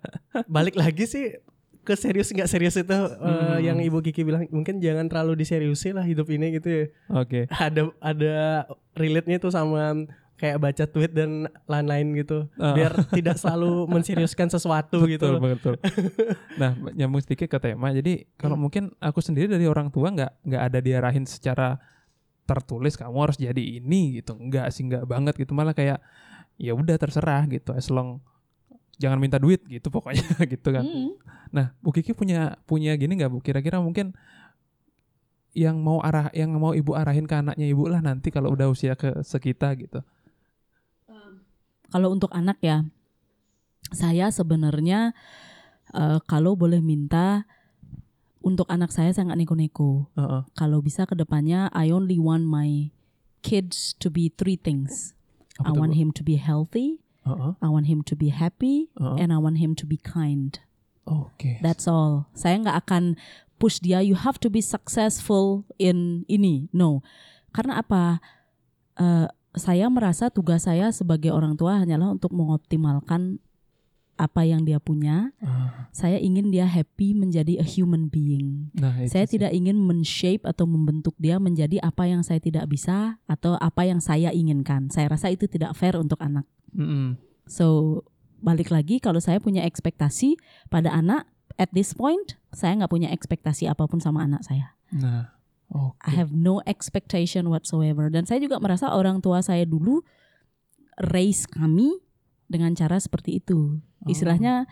[0.56, 1.36] Balik lagi sih
[1.80, 3.58] ke serius nggak serius itu eh, Hmm.
[3.58, 6.84] yang Ibu Kiki bilang mungkin jangan terlalu diseriusin lah hidup ini gitu ya.
[7.10, 7.48] Oke.
[7.48, 8.34] Ada ada
[8.92, 9.94] relate-nya tuh sama
[10.36, 11.30] kayak baca tweet dan
[11.64, 12.48] lain-lain gitu.
[12.56, 12.72] Ah.
[12.72, 15.40] Biar tidak selalu menseriuskan sesuatu gitu betul, loh.
[15.46, 15.74] betul.
[16.56, 17.90] nah, nyambung sedikit ke tema.
[17.90, 18.64] Jadi kalau Hmm.
[18.64, 21.76] mungkin aku sendiri dari orang tua nggak nggak ada diarahin secara
[22.44, 24.34] tertulis kamu harus jadi ini gitu.
[24.34, 25.52] Enggak sih, enggak banget gitu.
[25.52, 26.00] Malah kayak
[26.56, 27.72] ya udah terserah gitu.
[27.72, 28.18] As long
[29.00, 30.84] jangan minta duit gitu pokoknya gitu kan.
[30.84, 31.16] Mm.
[31.50, 33.40] Nah, Bu Kiki punya punya gini nggak Bu?
[33.40, 34.12] Kira-kira mungkin
[35.56, 38.94] yang mau arah yang mau ibu arahin ke anaknya ibu lah nanti kalau udah usia
[38.94, 40.04] ke sekita gitu.
[41.90, 42.86] Kalau untuk anak ya,
[43.90, 45.10] saya sebenarnya
[45.90, 47.50] eh, kalau boleh minta
[48.40, 50.06] untuk anak saya saya nggak neko-neko.
[50.14, 50.42] Heeh.
[50.54, 52.94] Kalau bisa ke depannya, I only want my
[53.42, 55.18] kids to be three things.
[55.58, 55.98] I Apa tuh, want Bu?
[55.98, 57.02] him to be healthy,
[57.36, 57.52] Heeh.
[57.60, 59.16] I want him to be happy, Heeh.
[59.20, 60.58] and I want him to be kind.
[61.06, 61.58] Oke.
[61.62, 62.26] That's all.
[62.34, 63.14] Saya nggak akan
[63.58, 64.00] push dia.
[64.00, 66.70] You have to be successful in ini.
[66.70, 67.02] No,
[67.50, 68.18] karena apa?
[68.96, 73.42] Eh, saya merasa tugas saya sebagai orang tua hanyalah untuk mengoptimalkan
[74.14, 75.32] apa yang dia punya.
[75.40, 78.68] Ah, Saya ingin dia happy menjadi a human being.
[78.76, 79.40] Nah, itu Saya sih.
[79.40, 83.96] tidak ingin men-shape atau membentuk dia menjadi apa yang saya tidak bisa atau apa yang
[83.98, 84.92] saya inginkan.
[84.92, 86.44] Saya rasa itu tidak fair untuk anak.
[86.74, 87.18] Mm-mm.
[87.50, 88.00] So
[88.40, 90.40] balik lagi kalau saya punya ekspektasi
[90.72, 91.28] pada anak
[91.60, 94.74] at this point saya nggak punya ekspektasi apa pun sama anak saya.
[94.90, 95.36] Nah,
[95.70, 96.00] oke.
[96.08, 100.02] I have no expectation whatsoever dan saya juga merasa orang tua saya dulu
[100.98, 102.00] raise kami
[102.50, 103.78] dengan cara seperti itu.
[104.08, 104.64] Istilahnya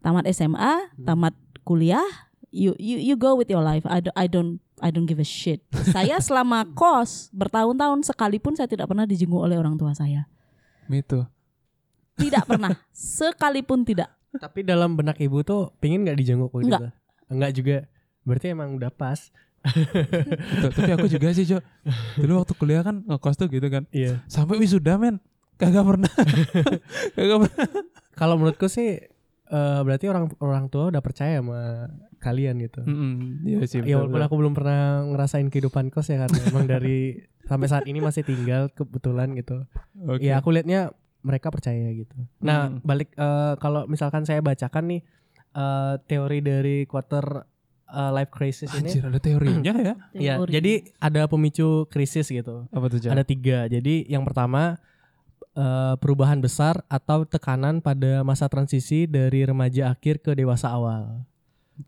[0.00, 1.34] tamat SMA, tamat
[1.66, 2.06] kuliah,
[2.54, 3.82] you you you go with your life.
[3.84, 5.60] I don't I don't I don't give a shit.
[5.90, 10.30] saya selama kos bertahun-tahun sekalipun saya tidak pernah dijenguk oleh orang tua saya.
[10.90, 11.24] Itu.
[12.14, 14.12] Tidak pernah, sekalipun tidak.
[14.34, 16.70] Tapi dalam benak ibu tuh pingin nggak dijenguk gitu?
[16.70, 16.92] Nggak.
[17.30, 17.76] Enggak juga.
[18.24, 19.30] Berarti emang udah pas.
[20.62, 21.58] Tapi aku juga sih, Jo.
[22.18, 23.88] Dulu waktu kuliah kan ngekos tuh gitu kan.
[23.94, 24.20] Iya.
[24.28, 25.22] Sampai wisuda, men.
[25.54, 26.12] Kagak pernah.
[27.14, 27.66] Kagak pernah.
[28.14, 28.98] Kalau menurutku sih
[29.50, 31.88] eh, berarti orang orang tua udah percaya sama
[32.24, 32.80] kalian gitu.
[32.80, 33.78] Mm-mm, Iya sih.
[33.78, 37.84] Ya betul, walaupun aku belum pernah ngerasain kehidupan kos ya karena emang dari sampai saat
[37.84, 39.68] ini masih tinggal kebetulan gitu.
[39.92, 40.16] betul.
[40.16, 40.24] Oke.
[40.24, 42.16] Ya aku liatnya mereka percaya gitu.
[42.40, 42.80] Nah Hmm.
[42.80, 45.00] balik eh, kalau misalkan saya bacakan nih
[45.52, 47.44] eh, teori dari quarter
[47.86, 48.88] eh, life crisis ini.
[48.88, 49.94] Anjir, ada teorinya ya.
[50.12, 50.50] Ya, Teori.
[50.50, 52.64] jadi ada pemicu krisis gitu.
[52.68, 52.98] Apa tuh?
[53.04, 53.64] Ada tiga.
[53.66, 54.76] Jadi yang pertama
[55.54, 61.22] eh, perubahan besar atau tekanan pada masa transisi dari remaja akhir ke dewasa awal.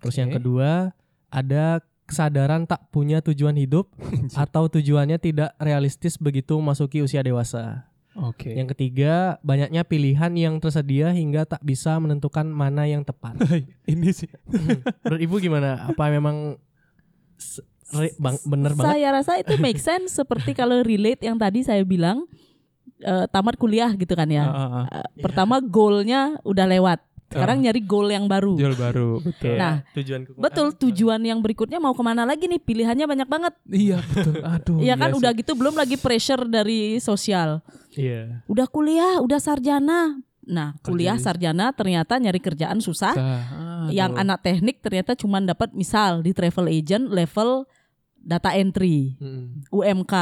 [0.03, 0.37] Terus yang Oke.
[0.41, 0.91] kedua
[1.31, 3.91] ada kesadaran tak punya tujuan hidup
[4.43, 7.91] atau tujuannya tidak realistis begitu memasuki usia dewasa.
[8.17, 8.57] Oke.
[8.57, 13.37] Yang ketiga banyaknya pilihan yang tersedia hingga tak bisa menentukan mana yang tepat.
[13.93, 14.31] Ini sih.
[15.05, 15.85] Menurut ibu gimana?
[15.93, 16.57] Apa memang
[17.93, 18.89] bang, bener banget?
[18.97, 22.25] Saya rasa itu make sense seperti kalau relate yang tadi saya bilang
[23.05, 24.49] eh, tamat kuliah gitu kan ya.
[24.49, 24.85] Ah, ah.
[24.89, 27.05] Eh, Pertama goalnya udah lewat.
[27.27, 28.55] Sekarang nyari goal yang baru.
[28.55, 29.59] Jual baru, betul.
[29.59, 32.63] Nah, tujuanku Betul, tujuan yang berikutnya mau ke mana lagi nih?
[32.63, 33.55] Pilihannya banyak banget.
[33.67, 34.35] Iya, betul.
[34.55, 34.79] Aduh.
[34.79, 35.39] Iya kan iya udah sih.
[35.43, 37.67] gitu belum lagi pressure dari sosial.
[37.99, 38.47] Iya.
[38.47, 40.23] Udah kuliah, udah sarjana.
[40.47, 43.19] Nah, kuliah sarjana ternyata nyari kerjaan susah.
[43.19, 43.91] Sah.
[43.91, 44.23] Yang Aduh.
[44.23, 47.67] anak teknik ternyata cuma dapat misal di travel agent level
[48.15, 49.67] data entry, Mm-mm.
[49.75, 50.15] UMK.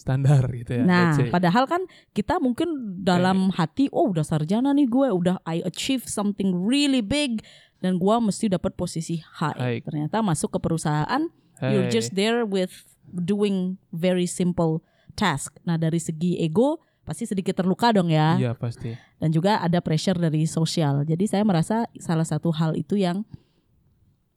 [0.00, 0.84] Standar gitu ya.
[0.88, 1.84] Nah, padahal kan
[2.16, 7.44] kita mungkin dalam hati, oh udah sarjana nih gue, udah I achieve something really big
[7.84, 9.56] dan gue mesti dapat posisi high.
[9.60, 9.80] High.
[9.84, 11.28] Ternyata masuk ke perusahaan,
[11.60, 11.92] you're Hey.
[11.92, 12.72] just there with
[13.04, 14.80] doing very simple
[15.12, 15.60] task.
[15.68, 18.38] Nah, dari segi ego pasti sedikit terluka dong ya.
[18.38, 18.94] Iya pasti.
[19.20, 21.02] Dan juga ada pressure dari sosial.
[21.04, 23.26] Jadi saya merasa salah satu hal itu yang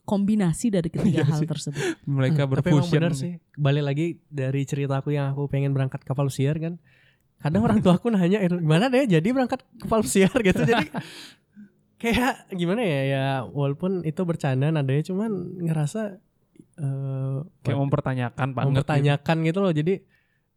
[0.03, 1.79] kombinasi dari ketiga Iya hal tersebut.
[2.03, 2.91] Mereka berfusion.
[2.93, 3.39] benar sih.
[3.53, 6.75] Balik lagi dari ceritaku yang aku pengen berangkat kapal pesiar kan.
[7.37, 10.59] Kadang orang tua aku nanya "Eh, gimana deh jadi berangkat kapal pesiar gitu.
[10.61, 10.87] Jadi
[11.95, 15.31] kayak gimana ya ya walaupun itu bercanda nadanya cuman
[15.61, 16.19] ngerasa
[16.73, 18.67] eh Kayak mempertanyakan banget.
[18.69, 19.71] mempertanyakan gitu loh.
[19.71, 20.03] Jadi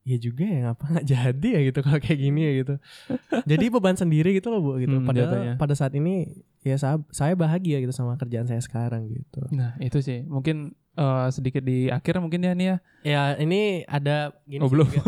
[0.06, 2.74] ya juga ya ngapa nggak jadi ya gitu kalau kayak gini ya gitu.
[3.50, 4.94] jadi beban sendiri gitu loh bu gitu.
[4.94, 5.54] Hmm, Padahal jatuhnya.
[5.56, 6.30] pada saat ini
[6.62, 9.42] ya saya, saya bahagia gitu sama kerjaan saya sekarang gitu.
[9.50, 10.56] Nah itu sih mungkin
[10.92, 12.76] eh, sedikit di akhir mungkin ya nih ya.
[13.02, 14.86] Ya ini ada gini Oh, belum.
[14.88, 15.02] eh,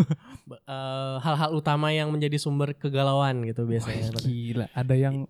[1.19, 4.11] hal-hal utama yang menjadi sumber kegalauan gitu biasanya.
[4.19, 5.27] Gila ada yang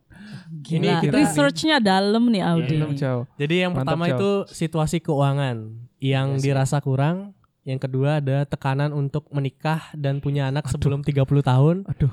[0.49, 2.77] Ini Gila, kita- researchnya dalam nih Audi.
[2.77, 3.19] Iya, Chow.
[3.37, 4.17] Jadi yang Mantap, pertama Chow.
[4.17, 5.57] itu situasi keuangan
[5.99, 6.45] yang Iya sih.
[6.47, 7.38] dirasa kurang.
[7.69, 11.77] Yang kedua ada tekanan untuk menikah dan punya anak sebelum 30 tahun.
[11.85, 12.09] Aduh.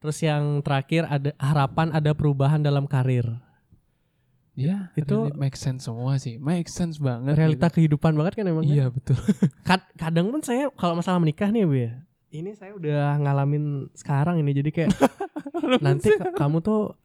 [0.00, 3.28] Terus yang terakhir ada harapan ada perubahan dalam karir.
[4.56, 6.40] Ya Itu- itu make sense semua sih.
[6.40, 7.36] Make sense banget.
[7.36, 7.76] Realita gitu.
[7.76, 8.64] kehidupan banget kan emang.
[8.64, 8.72] kan?
[8.72, 9.20] Iya betul.
[9.68, 11.92] Kad- kadang pun saya kalau masalah menikah nih Bu ya.
[12.32, 14.90] Ini saya udah ngalamin sekarang ini jadi kayak
[15.84, 16.96] nanti ka- kamu tuh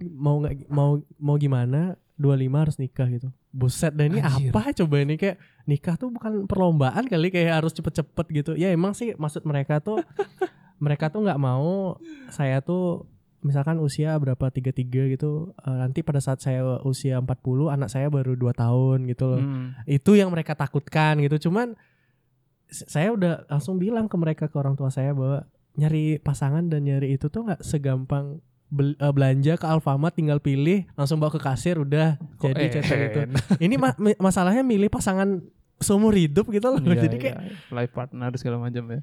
[0.00, 3.28] mau nggak mau mau gimana 25 harus nikah gitu.
[3.52, 4.48] Buset dan ini Anjir.
[4.50, 8.52] apa coba ini kayak nikah tuh bukan perlombaan kali kayak harus cepet-cepet gitu.
[8.56, 10.00] Ya emang sih maksud mereka tuh
[10.84, 11.96] mereka tuh nggak mau
[12.28, 13.04] saya tuh
[13.40, 18.34] misalkan usia berapa 33 gitu eh, nanti pada saat saya usia 40 anak saya baru
[18.34, 19.70] 2 tahun gitu loh Hmm.
[19.86, 21.78] itu yang mereka takutkan gitu cuman
[22.66, 25.46] saya udah langsung bilang ke mereka ke orang tua saya bahwa
[25.78, 30.84] nyari pasangan dan nyari itu tuh nggak segampang bel- eh, belanja ke Alfamart tinggal pilih
[30.92, 33.20] langsung bawa ke kasir udah Kok jadi cetak itu
[33.58, 35.38] ini ma- masalahnya milih pasangan
[35.76, 37.52] seumur hidup gitu loh Iya, jadi kayak iya.
[37.70, 39.00] life partner segala macam ya.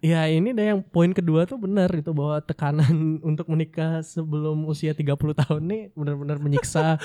[0.00, 2.92] ya ini deh yang poin kedua tuh benar itu bahwa tekanan
[3.28, 6.96] untuk menikah sebelum usia 30 tahun nih benar-benar menyiksa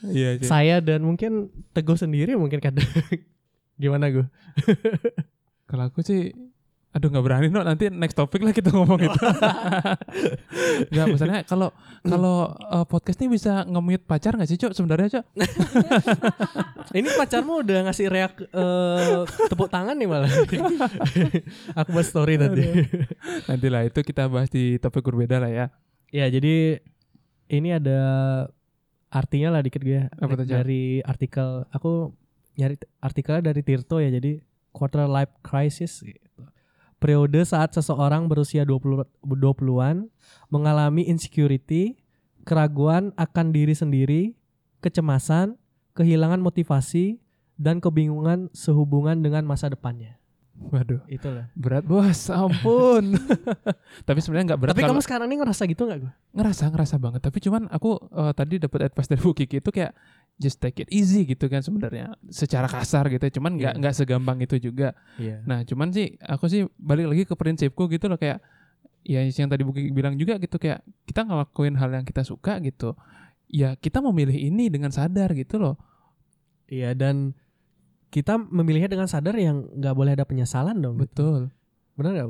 [0.00, 0.46] Iya sih.
[0.46, 2.86] saya dan mungkin teguh sendiri mungkin kadang
[3.74, 4.26] gimana gue
[5.64, 6.32] Kalau aku sih
[6.88, 9.20] aduh nggak berani no nanti next topik lah kita ngomong itu.
[10.90, 11.68] Enggak maksudnya kalau
[12.00, 14.72] kalau eh, podcast ini bisa nge-mute pacar nggak sih, Cok?
[14.72, 15.24] Sebenarnya, Cok?
[16.98, 19.20] Ini pacarmu udah ngasih reak eh,
[19.50, 20.30] tepuk tangan nih malah.
[21.78, 22.64] Aku buat story tadi.
[23.44, 25.66] Nantilah itu kita bahas di topik berbeda lah ya.
[26.08, 26.80] ya jadi
[27.52, 28.00] ini ada
[29.08, 32.12] artinya lah dikit gue Apa tuh, dari artikel aku
[32.60, 34.40] nyari artikelnya dari Tirto ya jadi
[34.72, 36.04] quarter life crisis.
[36.98, 40.10] Periode saat seseorang berusia 20 20-an
[40.50, 41.94] mengalami insecurity,
[42.42, 44.22] keraguan akan diri sendiri,
[44.82, 45.54] kecemasan,
[45.94, 47.22] kehilangan motivasi
[47.54, 50.18] dan kebingungan sehubungan dengan masa depannya.
[50.58, 51.46] Waduh, Itulah.
[51.54, 53.14] berat bos, ampun.
[54.10, 56.12] Tapi sebenarnya nggak berat Tapi kamu sekarang ini ngerasa gitu nggak gue?
[56.34, 57.20] ngerasa ngerasa banget.
[57.22, 59.94] Tapi cuman aku eh, tadi dapat advice dari Bu Kiki itu kayak
[60.38, 62.14] just take it easy gitu kan sebenarnya.
[62.30, 63.38] Secara kasar gitu.
[63.38, 63.80] Cuman nggak Iya.
[63.82, 64.94] nggak segampang itu juga.
[65.18, 65.42] Iya.
[65.44, 68.38] Nah, cuman sih aku sih balik lagi ke prinsipku gitu loh kayak
[69.02, 72.62] ya yang tadi Bu Kiki bilang juga gitu kayak kita ngelakuin hal yang kita suka
[72.62, 72.94] gitu.
[73.50, 75.74] Ya kita memilih ini dengan sadar gitu loh.
[76.70, 77.34] Iya dan
[78.08, 80.96] kita memilihnya dengan sadar yang nggak boleh ada penyesalan dong.
[80.96, 81.50] Betul.
[81.98, 82.28] Benar nggak?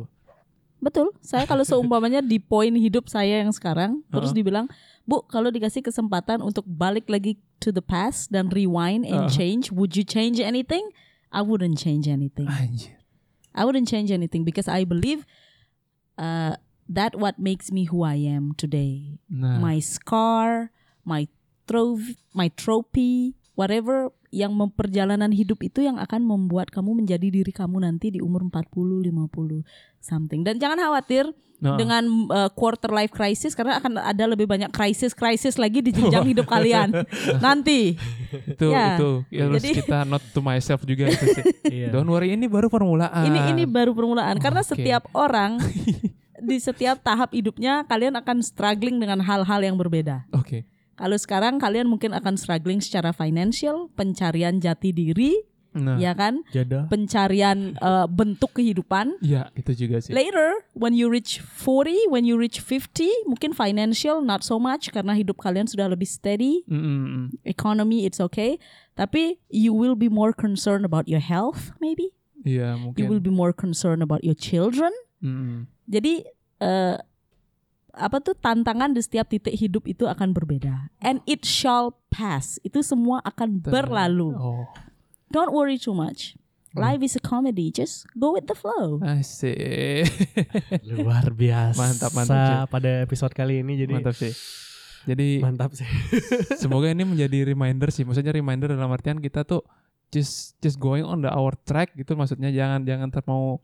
[0.78, 1.10] Betul.
[1.20, 4.38] Saya kalau seumpamanya di poin hidup saya yang sekarang, terus Uh-uh.
[4.38, 4.66] dibilang,
[5.04, 9.32] Bu, kalau dikasih kesempatan untuk balik lagi to the past dan rewind and Uh-uh.
[9.32, 10.84] change, would you change anything?
[11.28, 12.48] I wouldn't change anything.
[12.48, 12.96] Anjir.
[13.52, 15.26] I wouldn't change anything because I believe
[16.16, 16.54] uh,
[16.88, 19.18] that what makes me who I am today.
[19.26, 20.70] Nah, My scar,
[21.02, 21.26] my
[21.66, 27.82] trophy, my trophy, whatever yang memperjalanan hidup itu yang akan membuat kamu menjadi diri kamu
[27.82, 29.66] nanti di umur 40, 50
[29.98, 30.46] something.
[30.46, 31.26] Dan jangan khawatir
[31.58, 36.22] nah, dengan uh, quarter life crisis karena akan ada lebih banyak krisis-krisis lagi di jenjang
[36.30, 37.02] hidup kalian
[37.44, 37.98] nanti.
[38.30, 38.94] itu ya.
[38.94, 41.44] itu ya harus Jadi- kita not to myself juga itu sih.
[41.68, 41.90] Iya.
[41.90, 43.26] Don't worry ini baru permulaan.
[43.26, 44.78] Ini ini baru permulaan karena Oke.
[44.78, 45.58] setiap orang
[46.48, 50.30] di setiap tahap hidupnya kalian akan struggling dengan hal-hal yang berbeda.
[50.30, 50.62] Oke.
[50.98, 55.32] Kalau sekarang kalian mungkin akan struggling secara financial, pencarian jati diri,
[55.78, 56.42] Nah, ya kan?
[56.50, 56.88] Jadah.
[56.90, 59.20] Pencarian uh, bentuk kehidupan.
[59.22, 60.10] ya itu juga sih.
[60.10, 65.14] Later, when you reach 40, when you reach 50, mungkin financial not so much karena
[65.14, 67.24] hidup kalian sudah lebih steady, Mm, mm, mm.
[67.46, 68.56] economy it's okay.
[68.96, 72.10] Tapi you will be more concerned about your health maybe.
[72.42, 73.28] Iya You will mungkin.
[73.28, 74.90] be more concerned about your children.
[75.20, 75.58] Mm, mm.
[75.86, 76.24] Jadi
[76.58, 76.96] eh,
[77.98, 80.94] apa tuh tantangan di setiap titik hidup itu akan berbeda.
[81.02, 82.62] And it shall pass.
[82.62, 84.32] Itu semua akan berlalu.
[84.38, 84.64] Oh,
[85.28, 86.38] Don't worry too much.
[86.78, 87.74] Life is a comedy.
[87.74, 89.02] Just go with the flow.
[89.02, 90.06] asik.
[90.88, 91.74] Luar biasa.
[91.74, 92.70] Mantap, mantap, Cik.
[92.70, 94.30] Pada episode kali ini jadi Mantap sih.
[95.08, 95.88] Jadi mantap sih.
[96.62, 98.06] semoga ini menjadi reminder sih.
[98.06, 99.66] Maksudnya reminder dalam artian kita tuh
[100.14, 102.14] just just going on the our track gitu.
[102.14, 103.58] Maksudnya jangan jangan ter mau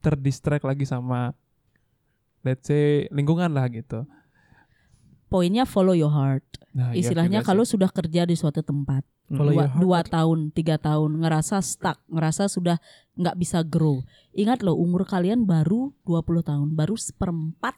[0.00, 1.34] terdistract lagi sama
[2.48, 4.08] let's say lingkungan lah gitu.
[5.28, 6.44] poinnya follow your heart.
[6.72, 10.80] Nah, iya Istilahnya juga kalau sudah kerja di suatu tempat Follow dua, dua tahun, tiga
[10.80, 12.80] tahun ngerasa stuck, ngerasa sudah
[13.12, 14.00] nggak bisa grow.
[14.32, 17.76] Ingat loh umur kalian baru 20 tahun, baru seperempat.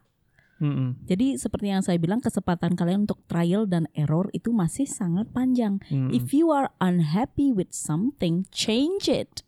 [0.63, 1.11] Mm-mm.
[1.11, 5.83] Jadi seperti yang saya bilang kesempatan kalian untuk trial dan error itu masih sangat panjang.
[5.91, 6.15] Mm-mm.
[6.15, 9.43] If you are unhappy with something, change it.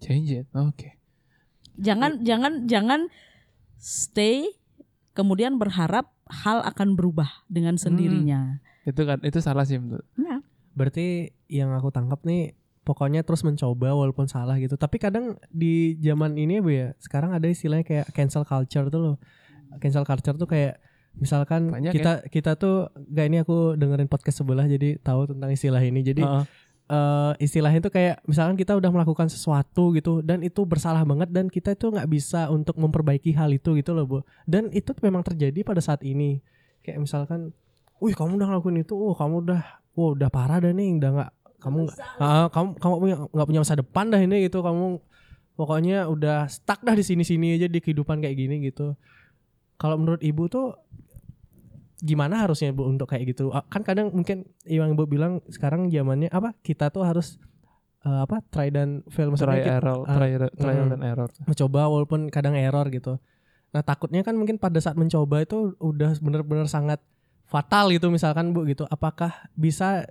[0.00, 0.48] change it.
[0.56, 0.96] Oke.
[1.76, 3.12] Jangan jangan jangan
[3.84, 4.48] stay
[5.12, 8.64] kemudian berharap hal akan berubah dengan sendirinya.
[8.88, 10.08] Itu kan itu salah sih menurut.
[10.16, 10.40] Nah,
[10.74, 14.74] Berarti yang aku tangkap nih pokoknya terus mencoba walaupun salah gitu.
[14.74, 19.00] Tapi kadang di zaman ini ya Bu ya, sekarang ada istilahnya kayak cancel culture tuh
[19.00, 19.16] loh.
[19.78, 20.82] Cancel culture tuh kayak
[21.14, 25.78] misalkan Banyak kita kita tuh gak ini aku dengerin podcast sebelah jadi tahu tentang istilah
[25.78, 26.02] ini.
[26.02, 26.44] Jadi Heeh.
[26.88, 31.48] Eh, istilahnya itu kayak misalkan kita udah melakukan sesuatu gitu dan itu bersalah banget dan
[31.48, 34.18] kita itu nggak bisa untuk memperbaiki hal itu gitu loh bu.
[34.44, 36.40] Dan itu memang terjadi pada saat ini.
[36.84, 37.56] Kayak misalkan
[38.02, 39.62] wih kamu udah ngelakuin itu oh kamu udah
[39.96, 41.30] oh udah parah dah nih udah nggak
[41.64, 44.60] kamu nggak Ah, kamu kamu punya nggak punya masa depan dah ini gitu.
[44.60, 45.00] Kamu
[45.56, 48.92] pokoknya udah stuck dah di sini sini aja di kehidupan kayak gini gitu.
[49.80, 50.76] Kalau menurut ibu tuh
[52.04, 56.52] gimana harusnya bu untuk kayak gitu kan kadang mungkin yang ibu bilang sekarang zamannya apa
[56.60, 57.40] kita tuh harus
[58.04, 60.92] eh, apa try dan fail maksudnya Try kita error, ah, try, trial mm.
[60.92, 61.28] dan error.
[61.48, 63.16] mencoba walaupun kadang error gitu
[63.72, 67.00] nah takutnya kan mungkin pada saat mencoba itu udah bener-bener sangat
[67.48, 70.04] fatal gitu misalkan bu gitu apakah bisa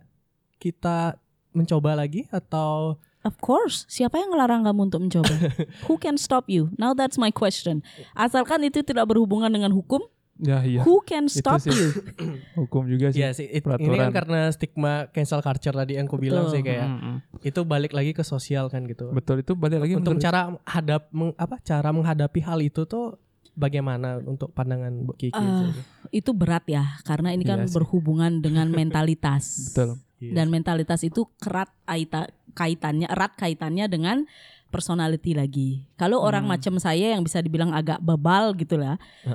[0.57, 1.21] kita
[1.53, 5.31] mencoba lagi atau Of course, siapa yang ngelarang kamu untuk mencoba?
[5.87, 6.75] who can stop you?
[6.75, 7.79] Now that's my question.
[8.19, 10.03] Asalkan itu tidak berhubungan dengan hukum,
[10.35, 10.81] Ya iya.
[10.81, 11.69] who can Itu stop sih.
[11.69, 11.93] you?
[12.59, 13.19] Hukum juga sih.
[13.19, 13.97] ya sih it- ini peraturan.
[13.99, 16.53] kan karena stigma cancel culture tadi yang aku bilang Betul.
[16.53, 17.15] sih kayak Mm-mm.
[17.39, 21.05] itu balik lagi ke sosial kan gitu Betul itu balik lagi untuk menurut- cara hadap
[21.11, 23.21] meng- apa cara menghadapi hal itu tuh
[23.53, 25.69] bagaimana untuk pandangan Bu Kiki Ah,
[26.09, 29.69] Itu berat ya, karena ini kan Iya berhubungan dengan mentalitas.
[29.69, 30.01] Betul.
[30.17, 30.33] Iya.
[30.33, 34.25] Dan mentalitas itu kerat aita- kaitannya erat kaitannya dengan
[34.73, 35.85] personality lagi.
[35.93, 36.57] Kalau orang Hmm.
[36.57, 38.97] macam saya yang bisa dibilang agak bebal gitu lah,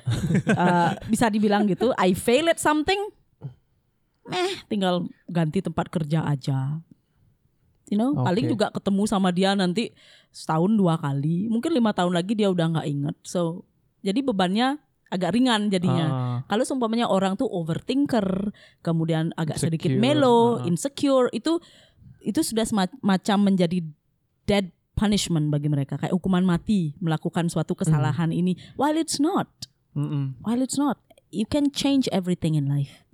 [0.67, 2.99] eh, bisa dibilang gitu, I fail at something,
[4.29, 6.83] eh tinggal ganti tempat kerja aja.
[7.89, 8.53] You know, paling Oke.
[8.53, 9.95] juga ketemu sama dia nanti
[10.29, 13.17] setahun dua kali, mungkin lima tahun lagi dia udah nggak inget.
[13.25, 13.65] So,
[14.05, 14.77] jadi bebannya
[15.09, 16.07] agak ringan jadinya.
[16.13, 18.53] Ah, Kalau seumpamanya orang tuh overthinker,
[18.85, 20.69] kemudian agak sedikit Insecure, melo, ah.
[20.69, 21.57] insecure, itu
[22.21, 23.81] itu sudah semacam menjadi
[24.45, 24.69] dead
[24.99, 28.59] punishment bagi mereka, kayak hukuman mati melakukan suatu kesalahan ini.
[28.75, 29.47] While it's not,
[29.95, 30.35] mm-mm.
[30.43, 30.99] while it's not,
[31.31, 33.07] you can change everything in life.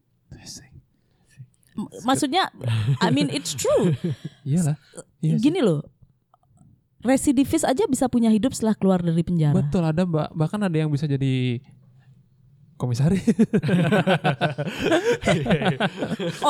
[2.09, 2.49] Maksudnya,
[3.05, 3.93] I mean it's true.
[4.49, 4.81] Iyalah.
[5.21, 5.37] Iya.
[5.43, 5.85] Gini loh,
[7.05, 9.53] residivis aja bisa punya hidup setelah keluar dari penjara.
[9.53, 11.61] Betul ada mbak bahkan ada yang bisa jadi
[12.79, 13.27] komisaris.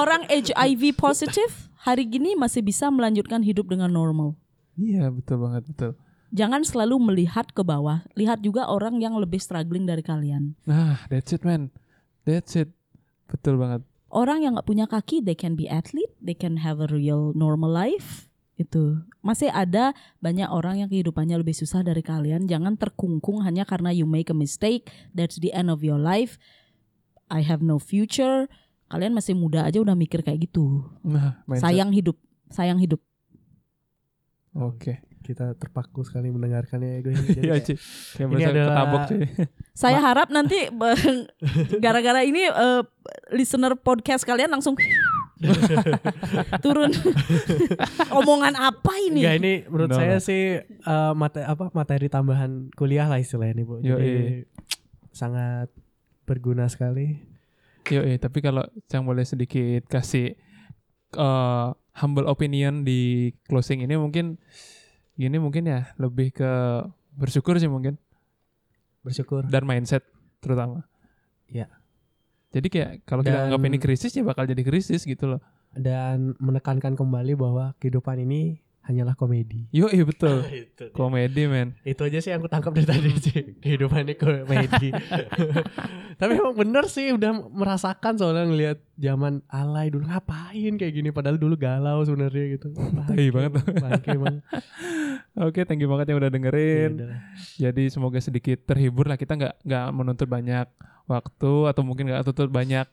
[0.01, 4.37] Orang HIV positif hari gini masih bisa melanjutkan hidup dengan normal.
[4.79, 5.93] Iya betul banget betul.
[6.35, 10.59] Jangan selalu melihat ke bawah, lihat juga orang yang lebih struggling dari kalian.
[10.67, 11.71] Nah that's it man.
[12.27, 12.75] That's it.
[13.31, 13.87] Betul banget.
[14.11, 17.71] Orang yang nggak punya kaki, they can be athlete, they can have a real normal
[17.71, 18.31] life.
[18.55, 19.91] Itu masih ada
[20.23, 22.47] banyak orang yang kehidupannya lebih susah dari kalian.
[22.47, 24.87] Jangan terkungkung hanya karena you make a mistake.
[25.11, 26.39] That's the end of your life.
[27.27, 28.47] I have no future.
[28.87, 30.87] Kalian masih muda aja udah mikir kayak gitu.
[31.03, 31.67] Nah mindset.
[31.67, 32.17] Sayang hidup,
[32.55, 33.03] sayang hidup.
[34.57, 35.03] Oke.
[35.25, 37.27] kita terpaku sekali mendengarkannya ya gue ini.
[37.27, 37.77] Jadi Iya kayak- cuy.
[38.13, 39.21] Kayak ini adalah- ketabok cuy.
[39.83, 40.59] Saya harap nanti
[41.85, 42.83] gara-gara ini eh,
[43.31, 44.77] listener podcast kalian langsung
[46.61, 46.93] turun.
[48.13, 49.21] Omongan apa ini?
[49.21, 50.23] Enggak ini menurut No, saya no.
[50.23, 53.75] sih eh, mate- apa materi tambahan kuliah lah istilahnya nih Bu.
[53.79, 54.45] Jadi Yoi.
[55.11, 55.69] sangat
[56.23, 57.21] berguna sekali.
[57.85, 60.37] Yo, eh, tapi kalau yang boleh sedikit kasih
[61.15, 61.69] eh,
[61.99, 64.39] humble opinion di closing ini mungkin
[65.15, 66.51] gini mungkin ya lebih ke
[67.15, 67.95] bersyukur sih mungkin
[69.05, 69.47] Bersyukur.
[69.47, 70.03] dan mindset
[70.41, 70.89] terutama.
[71.47, 71.69] Iya.
[72.51, 75.41] Jadi kayak kalau kita anggap ini krisis ya bakal jadi krisis gitu loh.
[75.75, 79.65] Dan menekankan kembali bahwa kehidupan ini hanyalah komedi.
[79.73, 80.45] Yo, iya betul.
[80.65, 80.93] itu.
[80.93, 81.73] Komedi men.
[81.83, 83.41] Itu aja sih yang aku tangkap dari tadi sih.
[83.65, 84.89] Kehidupan ini komedi.
[86.21, 91.41] Tapi emang bener sih udah merasakan soalnya ngelihat zaman alay dulu ngapain kayak gini padahal
[91.41, 92.71] dulu galau sebenarnya gitu.
[92.77, 93.53] Tai banget.
[93.83, 94.37] Bangke emang.
[95.35, 96.91] Oke, thank you banget yang udah Ya dengerin.
[96.95, 97.21] udah lah.
[97.59, 99.19] Jadi semoga sedikit terhibur lah.
[99.19, 100.67] Kita nggak nggak menuntut banyak
[101.11, 102.87] waktu atau mungkin nggak tuntut banyak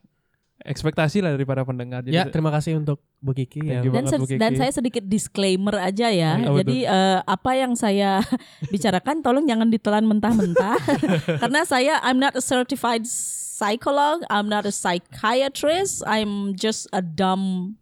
[0.62, 2.01] ekspektasi lah dari para pendengar.
[2.01, 4.38] Jadi Ya, terima kasih untuk Bu Kiki you Dan, Bu Kiki.
[4.38, 6.38] dan saya sedikit disclaimer aja ya.
[6.38, 8.22] Apa Jadi eh, apa yang saya
[8.74, 10.78] bicarakan tolong jangan ditelan mentah-mentah
[11.41, 17.78] karena saya I'm not a certified psycholog, I'm not a psychiatrist, I'm just a dumb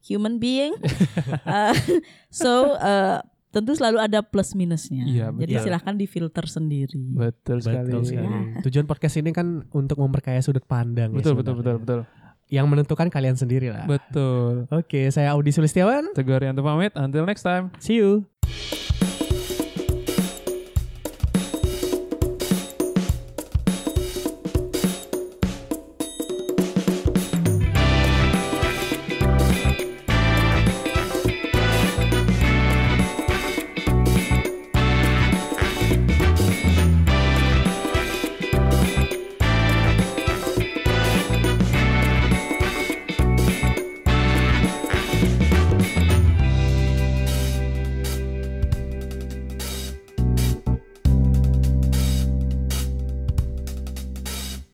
[0.00, 0.74] human being.
[1.44, 1.74] Eh,
[2.28, 3.18] so eh,
[3.50, 5.04] tentu selalu ada plus minusnya.
[5.04, 5.64] Iya, Jadi betul.
[5.64, 6.98] silahkan difilter sendiri.
[7.10, 7.86] betul sekali.
[7.86, 8.28] Betul sekali.
[8.62, 11.10] Tujuan podcast ini kan untuk memperkaya sudut pandang.
[11.10, 12.02] ya Betul betul betul sebenarnya.
[12.02, 12.23] betul.
[12.52, 13.88] Yang menentukan kalian sendiri lah.
[13.88, 14.68] Betul.
[14.68, 16.12] Oke, saya Audi Sulistiawan.
[16.12, 16.92] Teguh Arianto pamit.
[16.94, 17.72] Until next time.
[17.80, 18.28] See you.